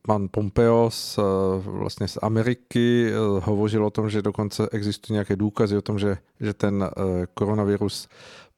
[0.01, 1.21] pan Pompeo z, eh,
[1.65, 6.53] vlastně z Ameriky hovořil o tom, že dokonce existují nějaké důkazy o tom, že, že
[6.53, 6.89] ten
[7.33, 8.07] koronavirus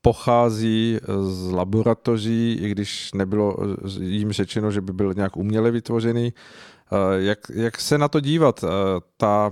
[0.01, 3.57] pochází z laboratoří, i když nebylo
[3.99, 6.33] jim řečeno, že by byl nějak uměle vytvořený.
[7.17, 8.65] Jak, jak se na to dívat?
[9.17, 9.51] Ta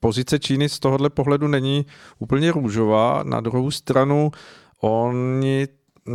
[0.00, 1.86] pozice Číny z tohohle pohledu není
[2.18, 3.22] úplně růžová.
[3.22, 4.30] Na druhou stranu
[4.80, 5.68] oni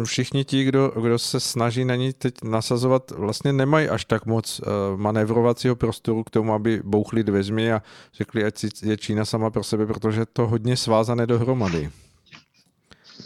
[0.03, 4.59] všichni ti, kdo, kdo se snaží na ní teď nasazovat, vlastně nemají až tak moc
[4.59, 4.65] uh,
[4.99, 7.81] manévrovacího prostoru k tomu, aby bouchli dveřmi a
[8.13, 11.89] řekli, ať je Čína sama pro sebe, protože to hodně svázané dohromady.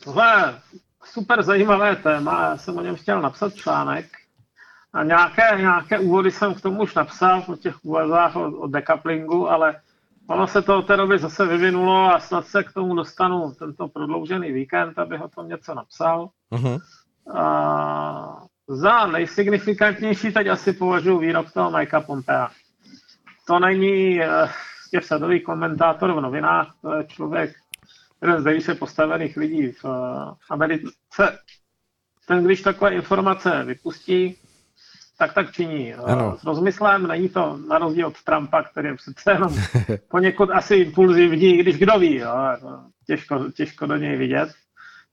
[0.04, 0.60] Tohle
[1.06, 4.06] super zajímavé téma, já jsem o něm chtěl napsat článek
[4.94, 9.50] a nějaké, nějaké úvody jsem k tomu už napsal o těch úvazách o, o decouplingu,
[9.50, 9.76] ale
[10.28, 13.88] Ono se to od té doby zase vyvinulo a snad se k tomu dostanu tento
[13.88, 16.30] prodloužený víkend, aby ho tom něco napsal.
[16.52, 16.80] Uh-huh.
[17.38, 22.50] A za nejsignifikantnější teď asi považuji výrok toho Mikea Pompea.
[23.48, 24.50] To není uh,
[25.00, 27.56] sadový komentátor v novinách, to je člověk,
[28.22, 29.92] jeden z nejvíce postavených lidí v uh,
[30.50, 30.92] Americe.
[32.28, 34.38] ten, když takové informace vypustí,
[35.18, 35.94] tak tak činí.
[35.94, 36.38] Ano.
[36.38, 39.56] S rozmyslem není to na rozdíl od Trumpa, který je přece jenom
[40.08, 42.34] poněkud asi impulzivní, když kdo ví, jo,
[43.08, 44.50] těžko, těžko do něj vidět.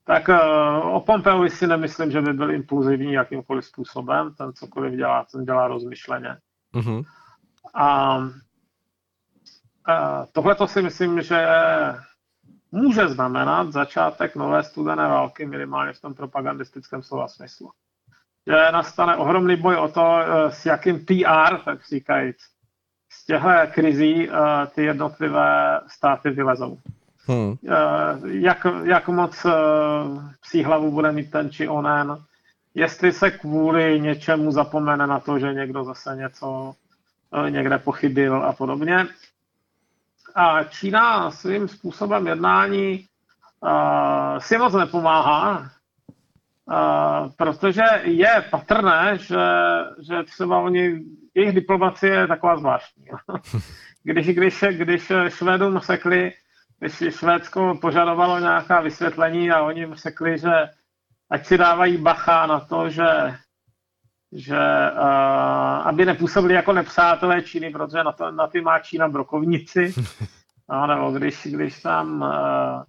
[0.05, 4.35] Tak uh, o Pompeovi si nemyslím, že by byl impulzivní jakýmkoliv způsobem.
[4.35, 6.37] Ten cokoliv dělá, ten dělá rozmyšleně.
[6.75, 7.05] Uh-huh.
[7.75, 8.27] A uh,
[10.33, 11.47] tohle to si myslím, že
[12.73, 17.71] může znamenat začátek nové studené války, minimálně v tom propagandistickém slova smyslu.
[18.47, 22.37] Že nastane ohromný boj o to, uh, s jakým PR, tak říkajíc,
[23.13, 24.37] z těchto krizí uh,
[24.75, 26.79] ty jednotlivé státy vylezou.
[27.27, 27.57] Hmm.
[28.25, 29.47] Jak, jak moc
[30.41, 32.17] psí hlavu bude mít ten či onen,
[32.75, 36.75] jestli se kvůli něčemu zapomene na to, že někdo zase něco
[37.49, 39.07] někde pochybil a podobně.
[40.35, 43.07] A Čína svým způsobem jednání
[43.61, 45.71] uh, si moc nepomáhá,
[47.37, 49.47] protože je patrné, že,
[50.09, 51.01] že třeba oni,
[51.35, 53.05] jejich diplomacie je taková zvláštní.
[54.03, 56.33] když, když, když Švédům sekli
[56.81, 60.51] když Švédsko požadovalo nějaká vysvětlení a oni jim řekli, že
[61.31, 63.35] ať si dávají bacha na to, že,
[64.33, 64.59] že
[64.93, 69.95] uh, aby nepůsobili jako nepřátelé Číny, protože na, to, na ty má Čína brokovnici.
[70.73, 72.83] No, nebo když, když tam uh,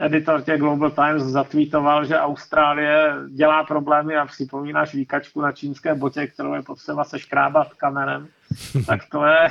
[0.00, 6.26] editor těch Global Times zatvítoval, že Austrálie dělá problémy a připomínáš výkačku na čínské botě,
[6.26, 8.28] kterou je potřeba seškrábat kamenem,
[8.86, 9.48] tak to je,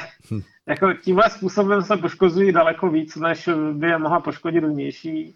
[0.66, 5.36] jako tímhle způsobem se poškozují daleko víc, než by je mohla poškodit vnější,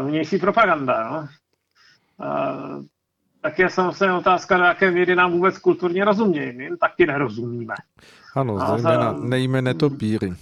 [0.00, 1.10] uh, vnější propaganda.
[1.10, 1.28] No?
[2.20, 2.84] Uh,
[3.40, 6.56] tak je samozřejmě otázka, do jaké míry nám vůbec kulturně rozumějí.
[6.56, 7.74] My taky nerozumíme.
[8.34, 10.34] Ano, zejména nejme netopíry.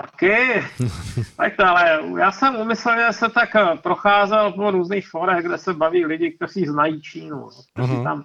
[0.00, 0.64] Taky.
[1.36, 3.48] tak ale já jsem umyslně se tak
[3.82, 8.04] procházel po různých forech, kde se baví lidi, kteří znají Čínu, kteří uh-huh.
[8.04, 8.24] tam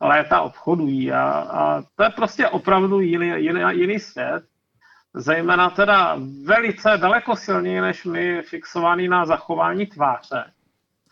[0.00, 4.44] léta obchodují a, a to je prostě opravdu jiný, jiný, jiný svět.
[5.14, 10.44] Zejména teda velice daleko silněji než my fixovaný na zachování tváře.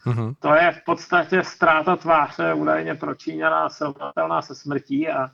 [0.07, 0.35] Uh-huh.
[0.38, 5.31] To je v podstatě ztráta tváře údajně pro Číňana srovnatelná se smrtí a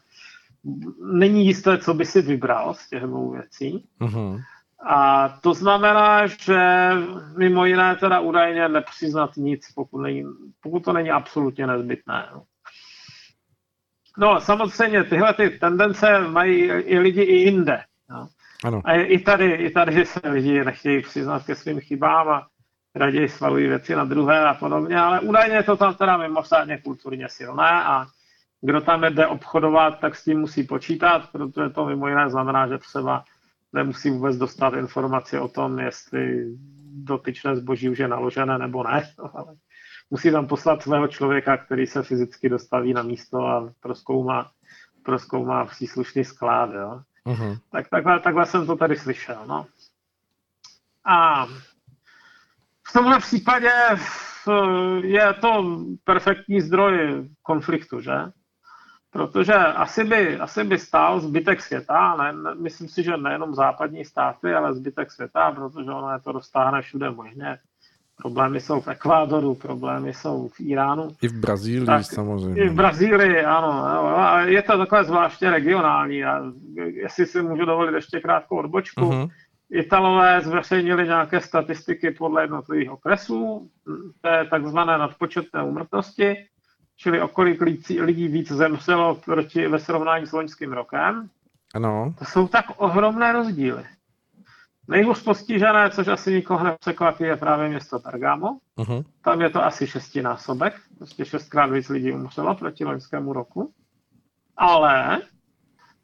[1.12, 3.88] není jisté, co by si vybral z těch dvou věcí.
[4.00, 4.42] Uh-huh.
[4.86, 6.90] A to znamená, že
[7.36, 10.24] mimo jiné teda údajně nepřiznat nic, pokud, není,
[10.60, 12.28] pokud to není absolutně nezbytné.
[12.32, 12.42] No.
[14.18, 17.82] No, samozřejmě tyhle ty tendence mají i lidi i jinde.
[18.10, 18.28] No.
[18.64, 18.80] Ano.
[18.84, 22.46] A i tady, i tady se lidi nechtějí přiznat ke svým chybám a
[22.94, 27.28] raději svalují věci na druhé a podobně, ale údajně je to tam teda mimořádně kulturně
[27.28, 28.06] silné a
[28.60, 32.78] kdo tam jde obchodovat, tak s tím musí počítat, protože to mimo jiné znamená, že
[32.78, 33.24] třeba
[33.74, 36.46] nemusí vůbec dostat informaci o tom, jestli
[36.92, 39.10] dotyčné zboží už je naložené nebo ne.
[39.34, 39.56] Ale
[40.10, 44.50] musí tam poslat svého člověka, který se fyzicky dostaví na místo a proskoumá,
[45.02, 46.70] proskoumá příslušný sklad.
[46.74, 47.00] Jo.
[47.26, 47.58] Uh-huh.
[47.70, 49.46] Tak, takhle, takhle jsem to tady slyšel.
[49.46, 49.66] No.
[51.04, 51.46] A
[52.88, 53.72] v tomhle případě
[55.02, 58.12] je to perfektní zdroj konfliktu, že?
[59.14, 64.54] Protože asi by, asi by stál zbytek světa, ne, myslím si, že nejenom západní státy,
[64.54, 67.58] ale zbytek světa, protože ono je to roztáhne všude možně
[68.16, 71.08] Problémy jsou v Ekvádoru, problémy jsou v Iránu.
[71.22, 72.62] I v Brazílii tak, samozřejmě.
[72.62, 73.68] I v Brazílii, ano.
[74.18, 76.24] A je to takové zvláště regionální.
[76.24, 76.42] A
[76.76, 79.00] jestli si můžu dovolit ještě krátkou odbočku.
[79.00, 79.30] Uh-huh.
[79.70, 83.70] Italové zveřejnili nějaké statistiky podle jednotlivých okresů,
[84.20, 86.36] té takzvané nadpočetné úmrtnosti,
[86.96, 87.60] čili o kolik
[88.00, 91.30] lidí víc zemřelo proti, ve srovnání s loňským rokem.
[91.74, 92.14] Ano.
[92.18, 93.84] To jsou tak ohromné rozdíly.
[94.88, 98.58] Nejhůř postižené, což asi nikoho nepřekvapí, je právě město Pergamo.
[98.78, 99.04] Uh-huh.
[99.22, 103.72] Tam je to asi šestinásobek, prostě šestkrát víc lidí umřelo proti loňskému roku.
[104.56, 105.22] Ale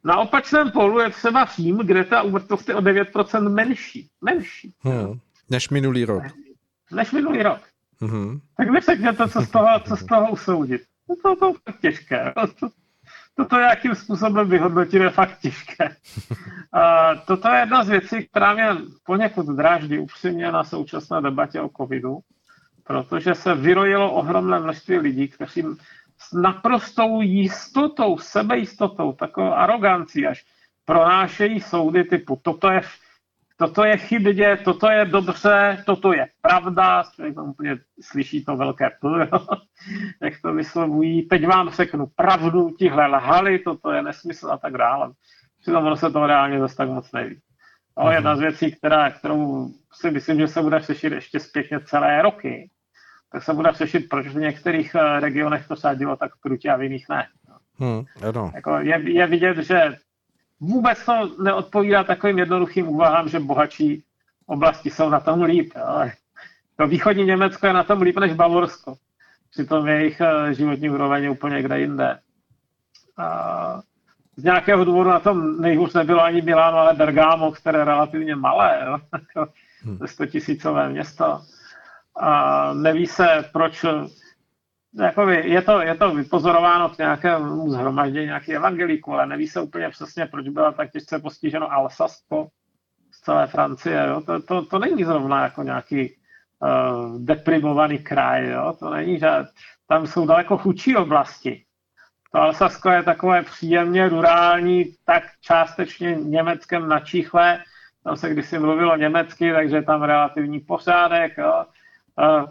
[0.03, 4.09] na opačném polu je třeba Řím, kde ta úmrtnost je o 9% menší.
[4.21, 4.73] Menší.
[4.79, 5.19] Hmm.
[5.49, 6.23] Než minulý rok.
[6.91, 7.61] Než minulý rok.
[8.01, 8.39] Uh-huh.
[8.57, 10.81] Tak vy řekněte, co z toho, co z toho usoudit.
[11.09, 12.33] No to, to je těžké.
[12.59, 12.69] To,
[13.35, 15.95] toto jakým způsobem vyhodnotit je fakt těžké.
[16.73, 18.67] A toto je jedna z věcí, která mě
[19.05, 22.19] poněkud dráždí upřímně na současné debatě o covidu,
[22.83, 25.63] protože se vyrojilo ohromné množství lidí, kteří
[26.17, 30.45] s naprostou jistotou, sebejistotou, takovou arogancí až
[30.85, 32.81] pronášejí soudy typu toto je
[33.61, 38.89] toto je chybně, toto je dobře, toto je pravda, člověk tam úplně slyší to velké
[38.89, 39.29] P,
[40.21, 45.11] jak to vyslovují, teď vám řeknu pravdu, tihle lhali, toto je nesmysl a tak dále.
[45.61, 47.39] Přitom ono se to reálně zase tak moc neví.
[47.95, 48.15] Ale mhm.
[48.15, 52.69] jedna z věcí, která, kterou si myslím, že se bude řešit ještě zpětně celé roky,
[53.31, 56.83] tak se bude řešit, proč v některých eh, regionech to sadilo tak krutě a v
[56.83, 57.27] jiných ne.
[57.79, 58.51] Hmm, ano.
[58.55, 59.97] Jako je, je vidět, že
[60.61, 64.03] vůbec to neodpovídá takovým jednoduchým úvahám, že bohatší
[64.45, 65.73] oblasti jsou na tom líp.
[65.75, 66.11] Ale
[66.75, 68.95] to východní Německo je na tom líp než Bavorsko.
[69.51, 72.19] Přitom jejich eh, životní úroveň je úplně kde jinde.
[73.17, 73.81] A
[74.35, 78.81] z nějakého důvodu na tom nejhůř nebylo ani Miláno, ale Bergamo, které je relativně malé,
[78.85, 78.97] jo?
[79.35, 79.51] Jako
[79.83, 79.99] hmm.
[80.05, 81.41] 100 tisícové město.
[82.19, 83.85] A neví se, proč
[84.99, 89.89] Jakoby, je, to, je to vypozorováno k nějakému zhromaždění nějakých evangelíků, ale neví se úplně
[89.89, 92.47] přesně, proč byla tak těžce postiženo Alsasko
[93.11, 94.05] z celé Francie.
[94.07, 94.21] Jo?
[94.21, 96.15] To, to, to není zrovna jako nějaký
[96.59, 98.49] uh, deprimovaný kraj.
[98.49, 98.75] Jo?
[98.79, 99.29] To není, že
[99.87, 101.65] tam jsou daleko chudší oblasti.
[102.31, 107.63] To Alsasko je takové příjemně rurální, tak částečně německém načíchle.
[108.03, 111.37] Tam se kdysi mluvilo německy, takže tam relativní pořádek.
[111.37, 111.65] Jo?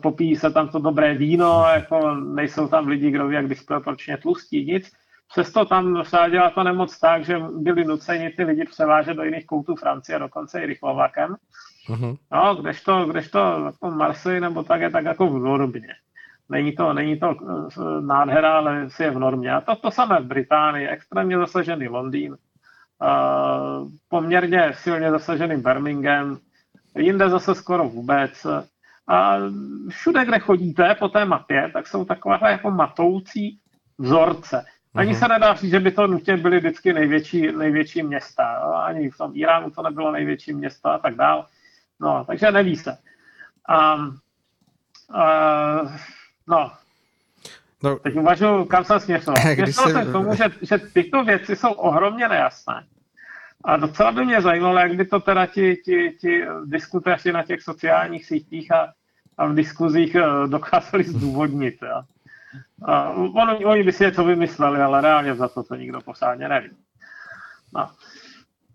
[0.02, 4.64] Popíjí se tam to dobré víno, jako nejsou tam lidi, kdo ví, jak disproporčně tlustí,
[4.64, 4.92] nic.
[5.30, 9.76] Přesto tam sáděla to nemoc tak, že byli nuceni ty lidi převážet do jiných koutů
[9.76, 11.36] Francie, dokonce i rychlovakem.
[11.88, 12.16] Uh-huh.
[12.32, 15.94] No, kdežto, kdežto jako Marseille nebo tak je tak jako v normě.
[16.48, 19.52] Není to, není to eh, nádhera, ale si je v normě.
[19.52, 26.38] A to, to samé v Británii, extrémně zasažený Londýn, uh, poměrně silně zasažený Birmingham,
[26.96, 28.46] jinde zase skoro vůbec.
[29.10, 29.36] A
[29.88, 33.58] všude, kde chodíte po té mapě, tak jsou takové jako matoucí
[33.98, 34.64] vzorce.
[34.94, 35.18] Ani uh-huh.
[35.18, 38.44] se nedá říct, že by to nutně byly vždycky největší, největší města.
[38.84, 41.46] Ani v tom Iránu to nebylo největší město a tak dál.
[42.00, 42.98] No, takže neví se.
[43.68, 43.92] A,
[45.14, 45.26] a,
[46.46, 46.72] no,
[47.82, 49.36] No, Teď uvažuji, kam jsem směřoval.
[49.54, 52.86] Směřoval jsem k tomu, že, že tyto věci jsou ohromně nejasné.
[53.64, 57.62] A docela by mě zajímalo, jak by to teda ti, ti, ti diskutéři na těch
[57.62, 58.92] sociálních sítích a
[59.40, 61.78] a v diskuzích eh, dokázali zdůvodnit.
[61.82, 62.02] Ja.
[62.82, 66.70] A oni, oni by si něco vymysleli, ale reálně za to to nikdo pořádně neví.
[67.74, 67.90] No.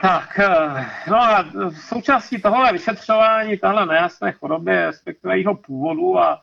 [0.02, 1.46] Tak, eh, no a
[1.88, 6.42] součástí tohle vyšetřování, tahle nejasné choroby, respektive jeho původu a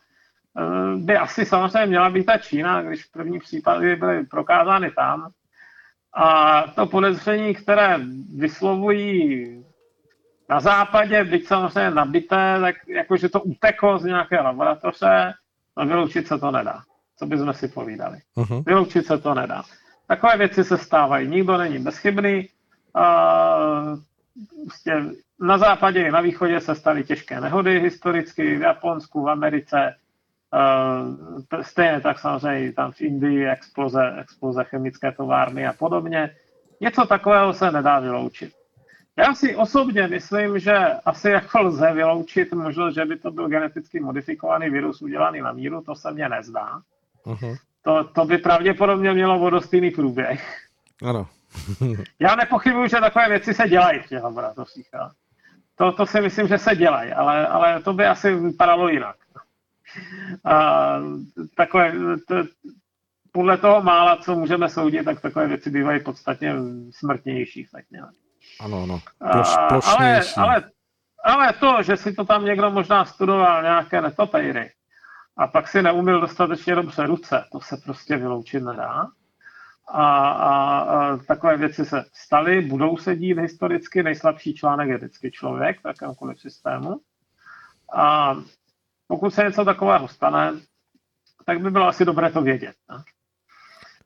[0.58, 5.30] eh, by asi samozřejmě měla být ta Čína, když první případy byly prokázány tam.
[6.14, 8.00] A to podezření, které
[8.36, 9.64] vyslovují
[10.48, 15.32] na západě, byť samozřejmě nabité, tak jakože to uteklo z nějaké laboratoře,
[15.76, 16.82] no vyloučit se to nedá.
[17.18, 18.18] Co bychom si povídali.
[18.36, 18.62] Uh-huh.
[18.66, 19.62] Vyloučit se to nedá.
[20.06, 21.28] Takové věci se stávají.
[21.28, 22.48] Nikdo není bezchybný.
[22.96, 23.98] Uh,
[24.64, 25.02] prostě
[25.40, 29.94] na západě i na východě se staly těžké nehody historicky, v Japonsku, v Americe,
[30.52, 36.30] uh, stejně tak samozřejmě tam v Indii exploze, exploze chemické továrny a podobně.
[36.80, 38.52] Něco takového se nedá vyloučit.
[39.16, 44.00] Já si osobně myslím, že asi jako lze vyloučit možnost, že by to byl geneticky
[44.00, 46.82] modifikovaný virus udělaný na míru, to se mně nezdá.
[47.26, 47.56] Uh-huh.
[47.82, 50.68] To, to by pravděpodobně mělo vodostýný průběh.
[51.04, 51.28] Ano.
[52.18, 54.88] Já nepochybuju, že takové věci se dělají v těch laboratořích.
[55.74, 59.16] To, to si myslím, že se dělají, ale, ale to by asi vypadalo jinak.
[60.44, 60.96] A,
[61.56, 61.92] takové,
[62.28, 62.34] to,
[63.32, 66.54] podle toho mála, co můžeme soudit, tak takové věci bývají podstatně
[66.90, 67.66] smrtnější.
[67.72, 68.10] Tak nějak.
[68.64, 69.00] Ano, ano.
[69.68, 70.62] Ploš, ale, ale,
[71.24, 74.70] ale to, že si to tam někdo možná studoval nějaké netopejry
[75.36, 79.06] a pak si neumil dostatečně dobře ruce, to se prostě vyloučit nedá.
[79.88, 85.30] A, a, a takové věci se staly, budou se dít historicky, nejslabší článek je vždycky
[85.30, 87.00] člověk v jakémkoliv systému.
[87.94, 88.34] A
[89.06, 90.52] pokud se něco takového stane,
[91.44, 92.74] tak by bylo asi dobré to vědět.
[92.90, 92.96] Ne?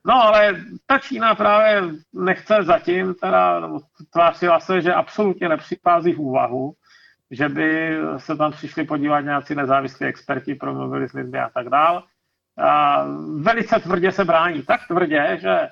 [0.07, 1.83] No ale ta Čína právě
[2.13, 3.71] nechce zatím, teda
[4.13, 6.75] tvářila se, že absolutně nepřichází v úvahu,
[7.31, 12.05] že by se tam přišli podívat nějací nezávislí experti, promluvili s lidmi a tak dál.
[12.59, 13.05] A
[13.41, 15.69] velice tvrdě se brání, tak tvrdě, že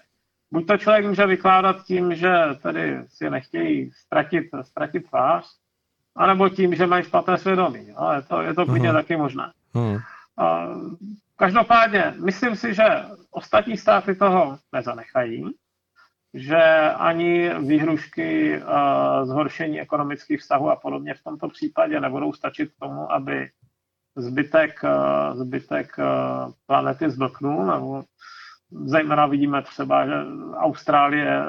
[0.50, 5.44] buď to člověk může vykládat tím, že tedy si nechtějí ztratit, ztratit tvář,
[6.16, 7.86] anebo tím, že mají špatné svědomí.
[8.00, 8.94] No, je to, je to klidně uh-huh.
[8.94, 9.52] taky možné.
[9.74, 10.02] Uh-huh.
[10.38, 10.68] A
[11.36, 12.84] Každopádně, myslím si, že
[13.34, 15.44] ostatní státy toho nezanechají,
[16.34, 16.62] že
[16.98, 18.64] ani výhrušky uh,
[19.24, 23.48] zhoršení ekonomických vztahů a podobně v tomto případě nebudou stačit k tomu, aby
[24.16, 28.04] zbytek, uh, zbytek uh, planety zdoknul, nebo
[28.84, 30.12] zejména vidíme třeba, že
[30.56, 31.42] Austrálie,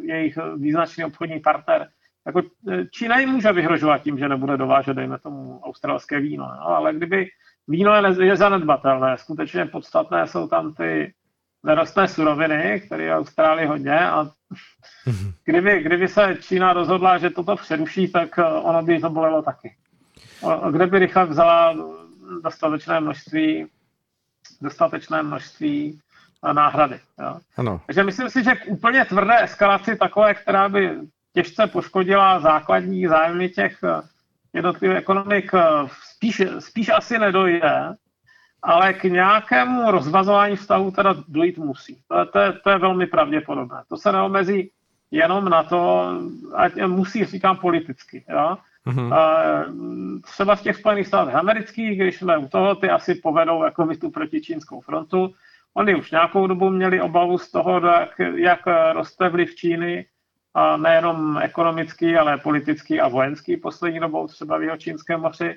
[0.00, 1.88] jejich význačný obchodní partner,
[2.26, 2.42] jako
[2.90, 7.28] Čína jim může vyhrožovat tím, že nebude dovážet, dejme tomu, australské víno, no, ale kdyby
[7.68, 9.18] Víno je, je zanedbatelné.
[9.18, 11.14] Skutečně podstatné jsou tam ty
[11.64, 14.30] nerostné suroviny, které je Austrálii hodně a
[15.44, 19.76] kdyby, kdyby se Čína rozhodla, že toto přeruší, tak eh, ono by to bolelo taky.
[20.70, 21.76] Kde by rychle vzala
[22.42, 23.66] dostatečné množství
[24.60, 26.00] dostatečné množství
[26.52, 27.00] náhrady.
[27.22, 27.40] Jo.
[27.56, 27.80] Ano.
[27.86, 30.98] Takže myslím si, že k úplně tvrdé eskalaci takové, která by
[31.32, 33.78] těžce poškodila základní zájmy těch
[34.52, 35.52] jednotlivých ekonomik,
[36.14, 37.94] spíš, spíš asi nedojde,
[38.62, 41.98] ale k nějakému rozvazování vztahu teda dojít musí.
[42.08, 43.82] To, to, to je velmi pravděpodobné.
[43.88, 44.70] To se neomezí
[45.10, 46.12] jenom na to,
[46.54, 48.24] ať musí, říkám politicky.
[48.28, 48.58] Jo?
[48.86, 49.14] Mm-hmm.
[49.14, 49.42] A
[50.22, 54.10] třeba v těch Spojených státech amerických, když jsme u toho, ty asi povedou jako tu
[54.10, 55.34] proti čínskou frontu.
[55.74, 58.60] Oni už nějakou dobu měli obavu z toho, jak, jak
[58.92, 60.06] roste vliv Číny,
[60.54, 65.54] a nejenom ekonomický, ale politický a vojenský poslední dobou, třeba v jeho čínském moři.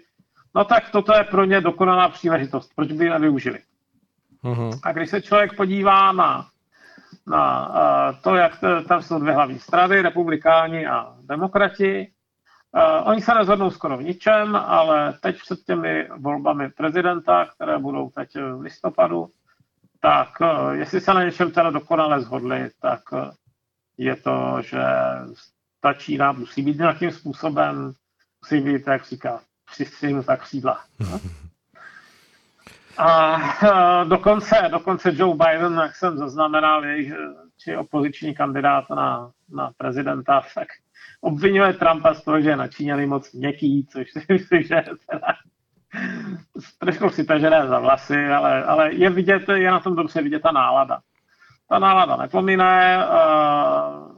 [0.55, 2.71] No tak toto je pro ně dokonalá příležitost.
[2.75, 3.59] Proč by ji nevyužili?
[4.43, 4.79] Mm-hmm.
[4.83, 6.47] A když se člověk podívá na,
[7.27, 12.11] na uh, to, jak to, tam jsou dvě hlavní strany, republikáni a demokrati,
[12.71, 18.09] uh, oni se nezhodnou skoro v ničem, ale teď před těmi volbami prezidenta, které budou
[18.09, 19.27] teď v listopadu,
[19.99, 23.19] tak uh, jestli se na něčem teda dokonale zhodli, tak uh,
[23.97, 24.83] je to, že
[25.79, 27.93] ta Čína musí být nějakým způsobem,
[28.41, 29.39] musí být, jak říká,
[29.71, 30.79] přistřihnuta křídla.
[32.97, 33.37] A
[34.03, 37.13] dokonce, dokonce Joe Biden, jak jsem zaznamenal, jejich,
[37.57, 40.67] či opoziční kandidát na, na prezidenta, tak
[41.21, 45.27] obvinuje Trumpa z toho, že je na Číňany moc měkký, což si myslím, že teda
[46.77, 50.51] trošku si tažené za vlasy, ale, ale je vidět, je na tom dobře vidět ta
[50.51, 50.99] nálada.
[51.69, 54.10] Ta nálada nepomíne, uh,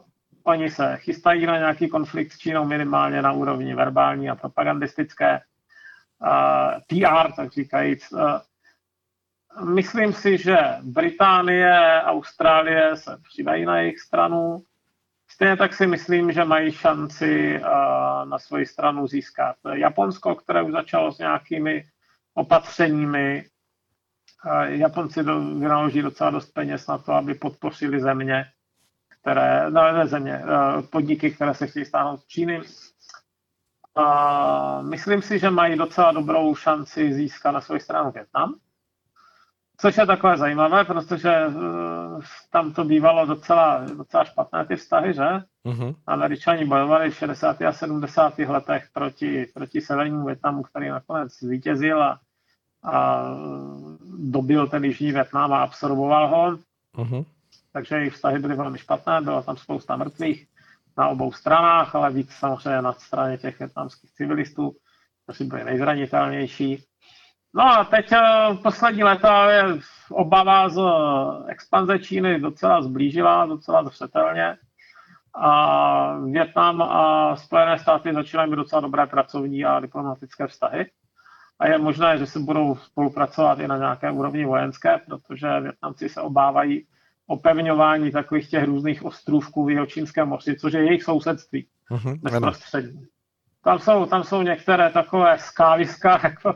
[0.44, 5.40] oni se chystají na nějaký konflikt s Čínou minimálně na úrovni verbální a propagandistické.
[6.22, 8.12] Uh, PR, tak říkajíc.
[8.12, 8.40] Uh,
[9.66, 14.64] myslím si, že Británie, Austrálie se přidají na jejich stranu.
[15.30, 20.72] Stejně tak si myslím, že mají šanci uh, na svoji stranu získat Japonsko, které už
[20.72, 21.86] začalo s nějakými
[22.34, 23.46] opatřeními.
[24.64, 28.46] Japonci do, vynaloží docela dost peněz na to, aby podpořili země,
[29.24, 30.42] které, no ne země,
[30.92, 32.62] podniky, které se chtějí stáhnout z Číny.
[33.96, 38.56] A myslím si, že mají docela dobrou šanci získat na svoji stranu Větnam.
[39.78, 42.22] Což je takové zajímavé, protože uh,
[42.52, 45.28] tam to bývalo docela, docela špatné ty vztahy, že?
[45.66, 45.96] Uh-huh.
[46.08, 47.62] Američani bojovali v 60.
[47.62, 48.40] a 70.
[48.40, 52.20] letech proti, proti severnímu Větnamu, který nakonec zvítězil a,
[52.84, 53.24] a
[54.18, 56.58] dobil ten jižní Větnam a absorboval ho.
[56.98, 57.26] Uh-huh.
[57.74, 60.48] Takže jejich vztahy byly velmi špatné, bylo tam spousta mrtvých
[60.98, 64.72] na obou stranách, ale víc samozřejmě na straně těch větnamských civilistů,
[65.24, 66.84] kteří byli nejzranitelnější.
[67.56, 68.22] No a teď eh,
[68.64, 69.64] poslední léta je
[70.12, 74.58] obava z eh, expanze Číny docela zblížila, docela zřetelně.
[75.36, 80.92] A Větnam a Spojené státy začínají mít docela dobré pracovní a diplomatické vztahy.
[81.60, 86.22] A je možné, že se budou spolupracovat i na nějaké úrovni vojenské, protože Větnamci se
[86.22, 86.88] obávají
[87.34, 93.08] opevňování takových těch různých ostrůvků v jeho čínském moři, což je jejich sousedství uh-huh, bezprostřední.
[93.64, 96.56] Tam jsou, tam jsou některé takové skáliska, jako,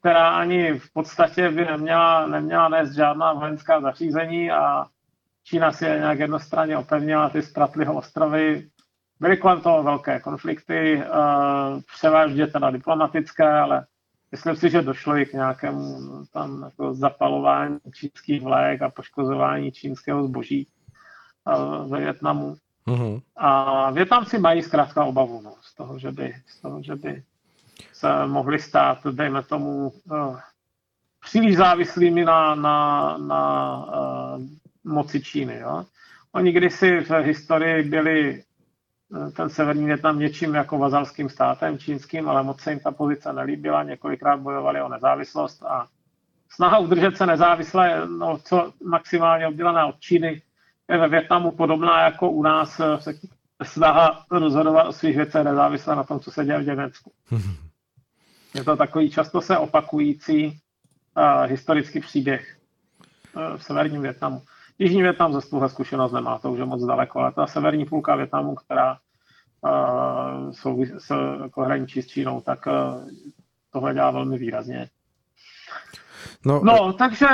[0.00, 4.86] která ani v podstatě by neměla, neměla nést žádná vojenská zařízení a
[5.44, 8.68] Čína si je nějak jednostranně opevnila ty Spratliho ostrovy.
[9.20, 13.86] Byly kolem toho velké konflikty, uh, převážně teda diplomatické, ale
[14.32, 16.00] Myslím si, že došlo i k nějakému
[16.32, 20.66] tam jako zapalování čínských vlek a poškozování čínského zboží
[21.86, 22.56] ve Větnamu.
[22.86, 23.22] Mm-hmm.
[23.36, 27.22] A Větnamci mají zkrátka obavu no, z, toho, že by, z toho, že by
[27.92, 30.38] se mohli stát, dejme tomu, uh,
[31.24, 34.42] příliš závislými na, na, na uh,
[34.84, 35.58] moci Číny.
[35.58, 35.84] Jo?
[36.32, 38.42] Oni kdysi v historii byli
[39.36, 43.82] ten severní Větnam něčím jako vazalským státem čínským, ale moc se jim ta pozice nelíbila,
[43.82, 45.88] několikrát bojovali o nezávislost a
[46.48, 50.42] snaha udržet se nezávisle, no, co maximálně oddělená od Číny,
[50.88, 53.14] je ve Větnamu podobná jako u nás se
[53.62, 57.12] snaha rozhodovat o svých věcech nezávisle na tom, co se děje v Německu.
[58.54, 62.58] Je to takový často se opakující uh, historický příběh
[63.36, 64.42] uh, v severním Větnamu.
[64.80, 68.16] Jižní Větnam zase tuhle zkušenost nemá, to už je moc daleko, ale ta severní půlka
[68.16, 68.98] Větnamu, která
[69.60, 71.10] uh, jsou s,
[71.42, 73.08] jako hraničí s Čínou, tak uh,
[73.72, 74.88] tohle dělá velmi výrazně.
[76.44, 77.26] No, no takže,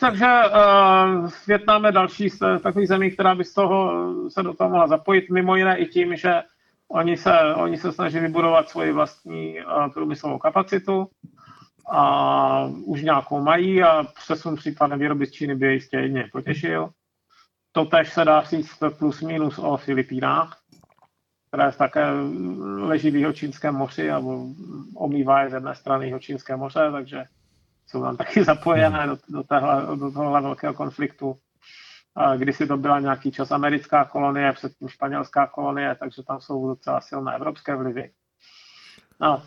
[0.00, 3.92] takže uh, Větnam je další z takových zemí, která by z toho
[4.28, 6.42] se do toho mohla zapojit, mimo jiné i tím, že
[6.88, 11.06] oni se, oni se snaží vybudovat svoji vlastní uh, průmyslovou kapacitu
[11.90, 16.90] a už nějakou mají a přesun případné výroby z Číny by je jistě jedně potěšil.
[17.72, 20.58] To tež se dá říct plus minus o Filipínách,
[21.48, 22.10] které také
[22.78, 24.22] leží v Jihočínském moři a
[24.94, 27.24] omývá je z jedné strany Jihočínské moře, takže
[27.86, 31.36] jsou tam taky zapojené do, do, téhle, do tohle velkého konfliktu.
[32.36, 37.34] Kdysi to byla nějaký čas americká kolonie, předtím španělská kolonie, takže tam jsou docela silné
[37.34, 38.10] evropské vlivy.
[39.20, 39.42] No,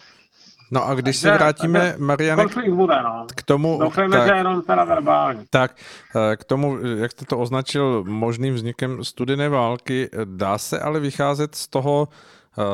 [0.71, 3.25] No a když takže, se vrátíme, Mariane, bude, no.
[3.35, 3.79] k tomu...
[3.79, 5.45] Doufejme, tak, že jenom teda verbální.
[5.49, 5.75] Tak,
[6.31, 11.55] eh, k tomu, jak jste to označil možným vznikem studené války, dá se ale vycházet
[11.55, 12.07] z toho,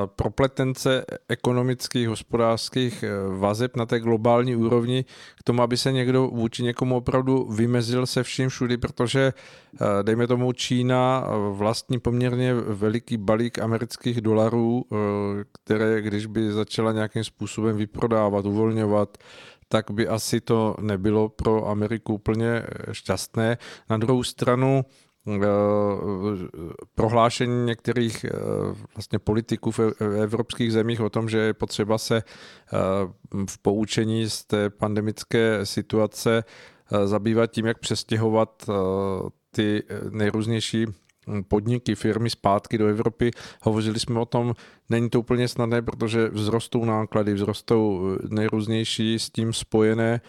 [0.06, 5.06] propletence ekonomických, hospodářských eh, vazeb na té globální úrovni
[5.40, 10.28] k tomu, aby se někdo vůči někomu opravdu vymezil se vším všudy, protože eh, dejme
[10.28, 14.86] tomu Čína vlastní poměrně veliký balík amerických dolarů,
[15.54, 19.18] které když by začala nějakým způsobem vyprodávat, uvolňovat,
[19.68, 23.58] tak by asi to nebylo pro Ameriku úplně šťastné.
[23.90, 25.07] Na druhou stranu Eh,
[26.96, 28.30] prohlášení některých eh,
[28.96, 29.80] vlastně politiků v
[30.24, 32.78] evropských zemích o tom, že je potřeba se eh,
[33.50, 36.44] v poučení z té pandemické situace
[37.06, 38.70] zabývat tím, jak přestěhovat
[39.52, 40.86] ty nejrůznější
[41.48, 43.32] podniky, firmy zpátky do Evropy.
[43.62, 44.54] Hovořili jsme o tom,
[44.90, 50.22] není to úplně snadné, protože vzrostou náklady, vzrostou nejrůznější s tím spojené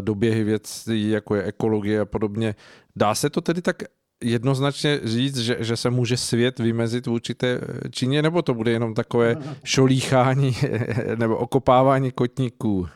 [0.00, 2.54] doběhy věcí, jako je ekologie a podobně.
[2.96, 3.82] Dá se to tedy tak
[4.24, 7.60] jednoznačně říct, že, že se může svět vymezit v určité
[7.90, 10.52] Číně, nebo to bude jenom takové šolíchání
[11.16, 12.88] nebo okopávání kotníků?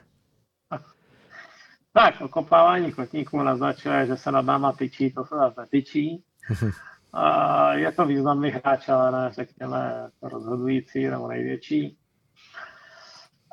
[1.93, 6.25] Tak, okopávání kotníků naznačuje, že se nad náma tyčí, to se nás netyčí.
[7.13, 11.97] A je to významný hráč, ale ne, řekněme, rozhodující nebo největší.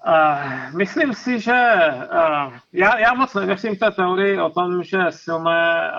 [0.08, 1.76] Uh, myslím si, že
[2.14, 5.92] uh, já, já moc nevěřím té teorii o tom, že silné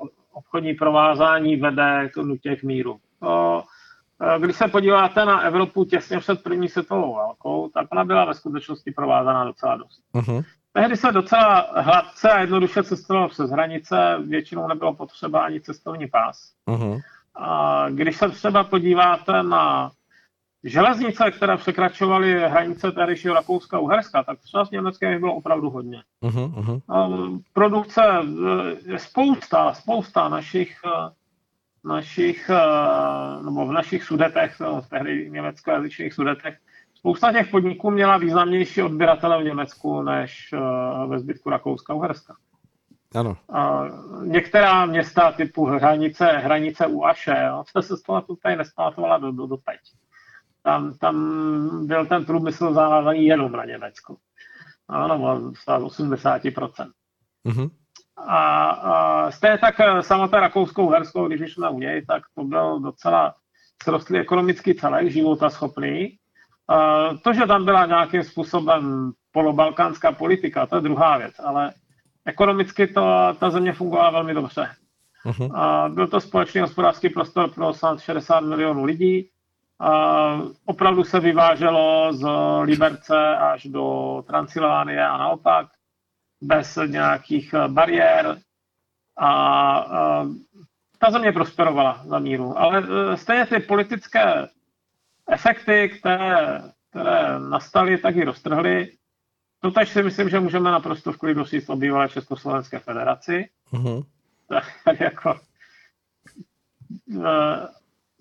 [0.00, 0.08] uh,
[0.52, 2.96] obchodní provázání vede k nutě k míru.
[3.20, 3.62] To,
[4.22, 8.34] eh, když se podíváte na Evropu těsně před první světovou válkou, tak ona byla ve
[8.34, 10.02] skutečnosti provázaná docela dost.
[10.14, 10.44] Uh-huh.
[10.72, 16.52] Tehdy se docela hladce a jednoduše cestovalo přes hranice, většinou nebylo potřeba ani cestovní pás.
[16.68, 17.00] Uh-huh.
[17.34, 19.90] A když se třeba podíváte na
[20.64, 26.02] železnice, které překračovaly hranice tehdejšího Rakouska a Uherska, tak třeba s Německém bylo opravdu hodně.
[26.22, 27.42] Uh-huh, uh-huh.
[27.52, 28.02] Produkce,
[28.86, 31.10] je spousta, spousta našich, eh,
[31.84, 32.50] našich,
[33.44, 36.58] nebo v našich sudetech, v tehdy německojazyčných sudetech,
[36.94, 40.54] spousta těch podniků měla významnější odběratele v Německu než
[41.06, 42.36] ve zbytku Rakouska a Uherska.
[43.14, 43.36] Ano.
[43.52, 43.84] A
[44.22, 49.32] některá města typu hranice, hranice u Aše, jo, to se z toho tady nespamatovala do,
[49.32, 49.80] do, do teď
[50.62, 54.16] tam, tam byl ten průmysl zavázaný jenom na Německo.
[54.88, 56.90] Ano, stál 80%.
[57.48, 57.70] Mm-hmm.
[58.16, 62.80] A, a stejně tak eh, samotné rakouskou herskou, když jsme u něj, tak to byl
[62.80, 63.34] docela
[63.82, 66.16] srostlý ekonomický celek, života schopný.
[66.68, 71.72] A to, že tam byla nějakým způsobem polobalkánská politika, to je druhá věc, ale
[72.24, 74.68] ekonomicky to, ta země fungovala velmi dobře.
[75.26, 75.58] Uh-huh.
[75.58, 79.30] A byl to společný hospodářský prostor pro 60 milionů lidí,
[80.64, 82.28] opravdu se vyváželo z
[82.62, 85.66] Liberce až do Transylvánie a naopak,
[86.40, 88.38] bez nějakých bariér.
[89.16, 89.28] A,
[89.78, 90.24] a
[90.98, 92.58] ta země prosperovala za míru.
[92.58, 94.48] Ale e, stejně ty politické
[95.28, 96.60] efekty, které,
[96.90, 98.92] které nastaly, tak i roztrhly.
[99.60, 103.48] To tež si myslím, že můžeme naprosto v klidu říct o bývalé Československé federaci.
[103.72, 104.04] Uh-huh.
[104.48, 105.40] Tak jako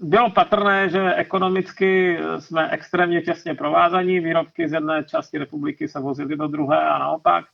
[0.02, 6.36] bylo patrné, že ekonomicky jsme extrémně těsně provázaní, výrobky z jedné části republiky se vozily
[6.38, 7.46] do druhé a naopak,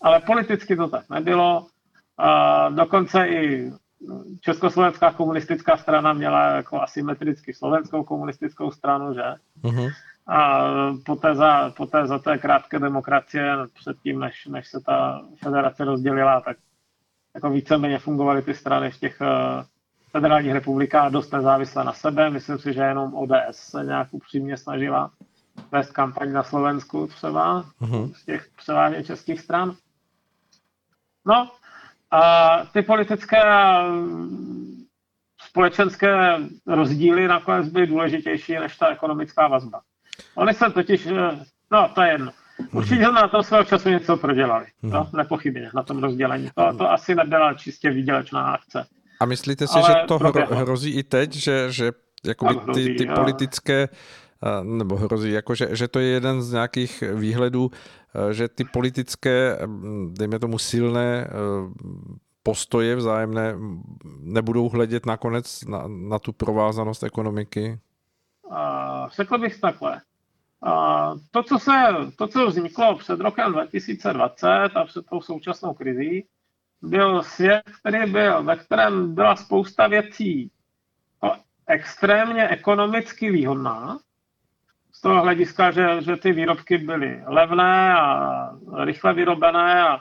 [0.00, 1.66] ale politicky to tak nebylo.
[2.18, 3.72] A dokonce i
[4.40, 9.22] Československá komunistická strana měla jako asymetricky slovenskou komunistickou stranu, že?
[9.62, 9.90] Uh-huh.
[10.26, 10.68] A
[11.06, 16.56] poté za, poté za té krátké demokracie, předtím, než, než se ta federace rozdělila, tak
[17.34, 19.22] jako víceméně fungovaly ty strany v těch
[20.16, 22.30] federální republika dost nezávisle na sebe.
[22.30, 25.10] Myslím si, že jenom ODS se nějak upřímně snažila
[25.72, 28.12] vést kampaň na Slovensku třeba uh-huh.
[28.12, 29.76] z těch převážně českých stran.
[31.26, 31.50] No
[32.10, 33.42] a ty politické
[35.48, 39.80] společenské rozdíly nakonec byly důležitější než ta ekonomická vazba.
[40.34, 41.08] Oni se totiž,
[41.70, 42.32] no to je jedno,
[42.72, 45.06] Určitě na to svého času něco prodělali, to mhm.
[45.16, 46.50] nepochybně, na tom rozdělení.
[46.54, 48.86] To, to asi nebyla čistě výdělečná akce.
[49.24, 51.92] A myslíte si, Ale že to hro, hrozí i teď, že, že
[52.24, 53.88] jakoby ty, ty politické
[54.62, 57.70] nebo hrozí, jako že, že to je jeden z nějakých výhledů,
[58.30, 59.58] že ty politické,
[60.12, 61.28] dejme tomu silné
[62.42, 63.54] postoje vzájemné
[64.20, 67.78] nebudou hledět nakonec na, na tu provázanost ekonomiky?
[68.50, 70.00] Uh, řekl bych takhle.
[70.62, 71.72] A to, co se,
[72.16, 76.26] to, co vzniklo před rokem 2020 a před tou současnou krizí,
[76.88, 80.50] byl svět, který byl, ve kterém byla spousta věcí
[81.66, 83.98] extrémně ekonomicky výhodná,
[84.92, 88.50] z toho hlediska, že, že ty výrobky byly levné a
[88.84, 90.00] rychle vyrobené a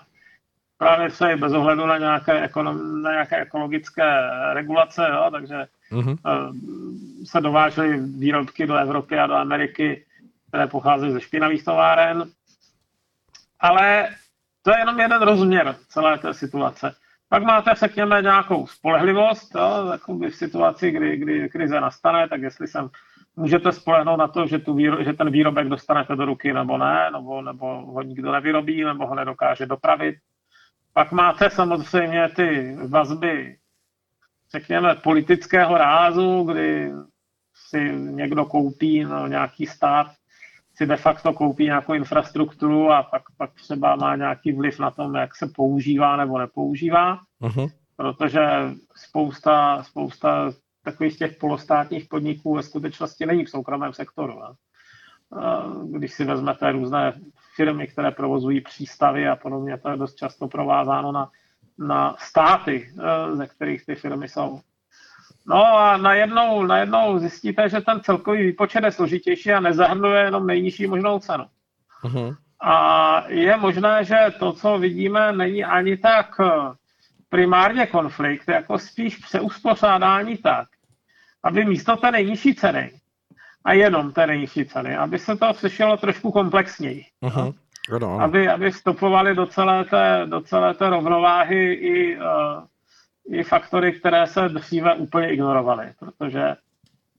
[0.78, 6.18] právě se bez ohledu na nějaké, ekonom, na nějaké ekologické regulace, jo, takže mm-hmm.
[7.24, 10.06] se dovážely výrobky do Evropy a do Ameriky,
[10.48, 12.24] které pocházejí ze špinavých továren.
[13.60, 14.10] Ale
[14.64, 16.95] to je jenom jeden rozměr celé té situace.
[17.30, 19.97] Pak máte, řekněme, nějakou spolehlivost, jo,
[20.30, 22.89] v situaci, kdy, kdy krize nastane, tak jestli jsem
[23.36, 27.09] můžete spolehnout na to, že, tu výro, že ten výrobek dostanete do ruky nebo ne,
[27.11, 30.16] nebo, nebo ho nikdo nevyrobí, nebo ho nedokáže dopravit.
[30.93, 33.57] Pak máte samozřejmě ty vazby,
[34.51, 36.91] řekněme, politického rázu, kdy
[37.55, 40.07] si někdo koupí, no, nějaký stát
[40.76, 45.15] si de facto koupí nějakou infrastrukturu a pak, pak třeba má nějaký vliv na tom,
[45.15, 47.71] jak se používá nebo nepoužívá, uh-huh.
[47.95, 48.41] protože
[48.95, 50.51] spousta, spousta
[50.84, 54.39] takových těch polostátních podniků ve skutečnosti není v soukromém sektoru.
[54.39, 54.55] Ne?
[55.97, 57.13] Když si vezmete různé
[57.55, 61.30] firmy, které provozují přístavy a podobně, to je dost často provázáno na,
[61.78, 64.59] na státy, e, ze kterých ty firmy jsou.
[65.48, 70.88] No a najednou, najednou zjistíte, že ten celkový výpočet je složitější a nezahrnuje jenom nejnižší
[70.88, 71.46] možnou cenu.
[72.04, 72.36] Uh-huh.
[72.62, 76.46] A je možné, že to, co vidíme, není ani tak e,
[77.30, 80.68] primárně konflikt, jako spíš přeuspořádání tak,
[81.44, 82.91] aby místo té nejnižší ceny
[83.66, 87.06] a jenom té nejnižší ceny, aby se to slyšelo trošku komplexněji.
[87.24, 87.54] Uh-huh.
[88.22, 92.24] Aby, aby vstupovali do celé té, do celé té rovnováhy i, uh,
[93.26, 96.55] i faktory, které se dříve úplně ignorovaly, protože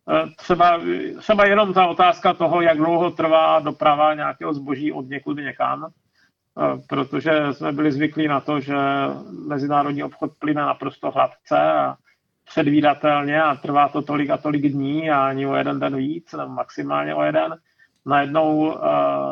[0.07, 0.81] uh, třeba,
[1.19, 6.81] třeba jenom ta otázka toho, jak dlouho trvá doprava nějakého zboží od někud někam, uh,
[6.89, 8.77] protože jsme byli zvyklí na to, že
[9.49, 11.97] mezinárodní obchod plyne naprosto hladce a
[12.45, 16.49] předvídatelně a trvá to tolik a tolik dní a ani o jeden den víc, nebo
[16.49, 17.57] maximálně o jeden.
[18.07, 18.75] Najednou uh,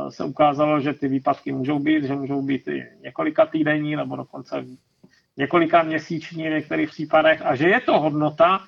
[0.08, 4.64] se ukázalo, že ty výpadky můžou být, že můžou být i několika týdenní nebo dokonce
[5.36, 8.64] několika měsíční v některých případech a že je to hodnota,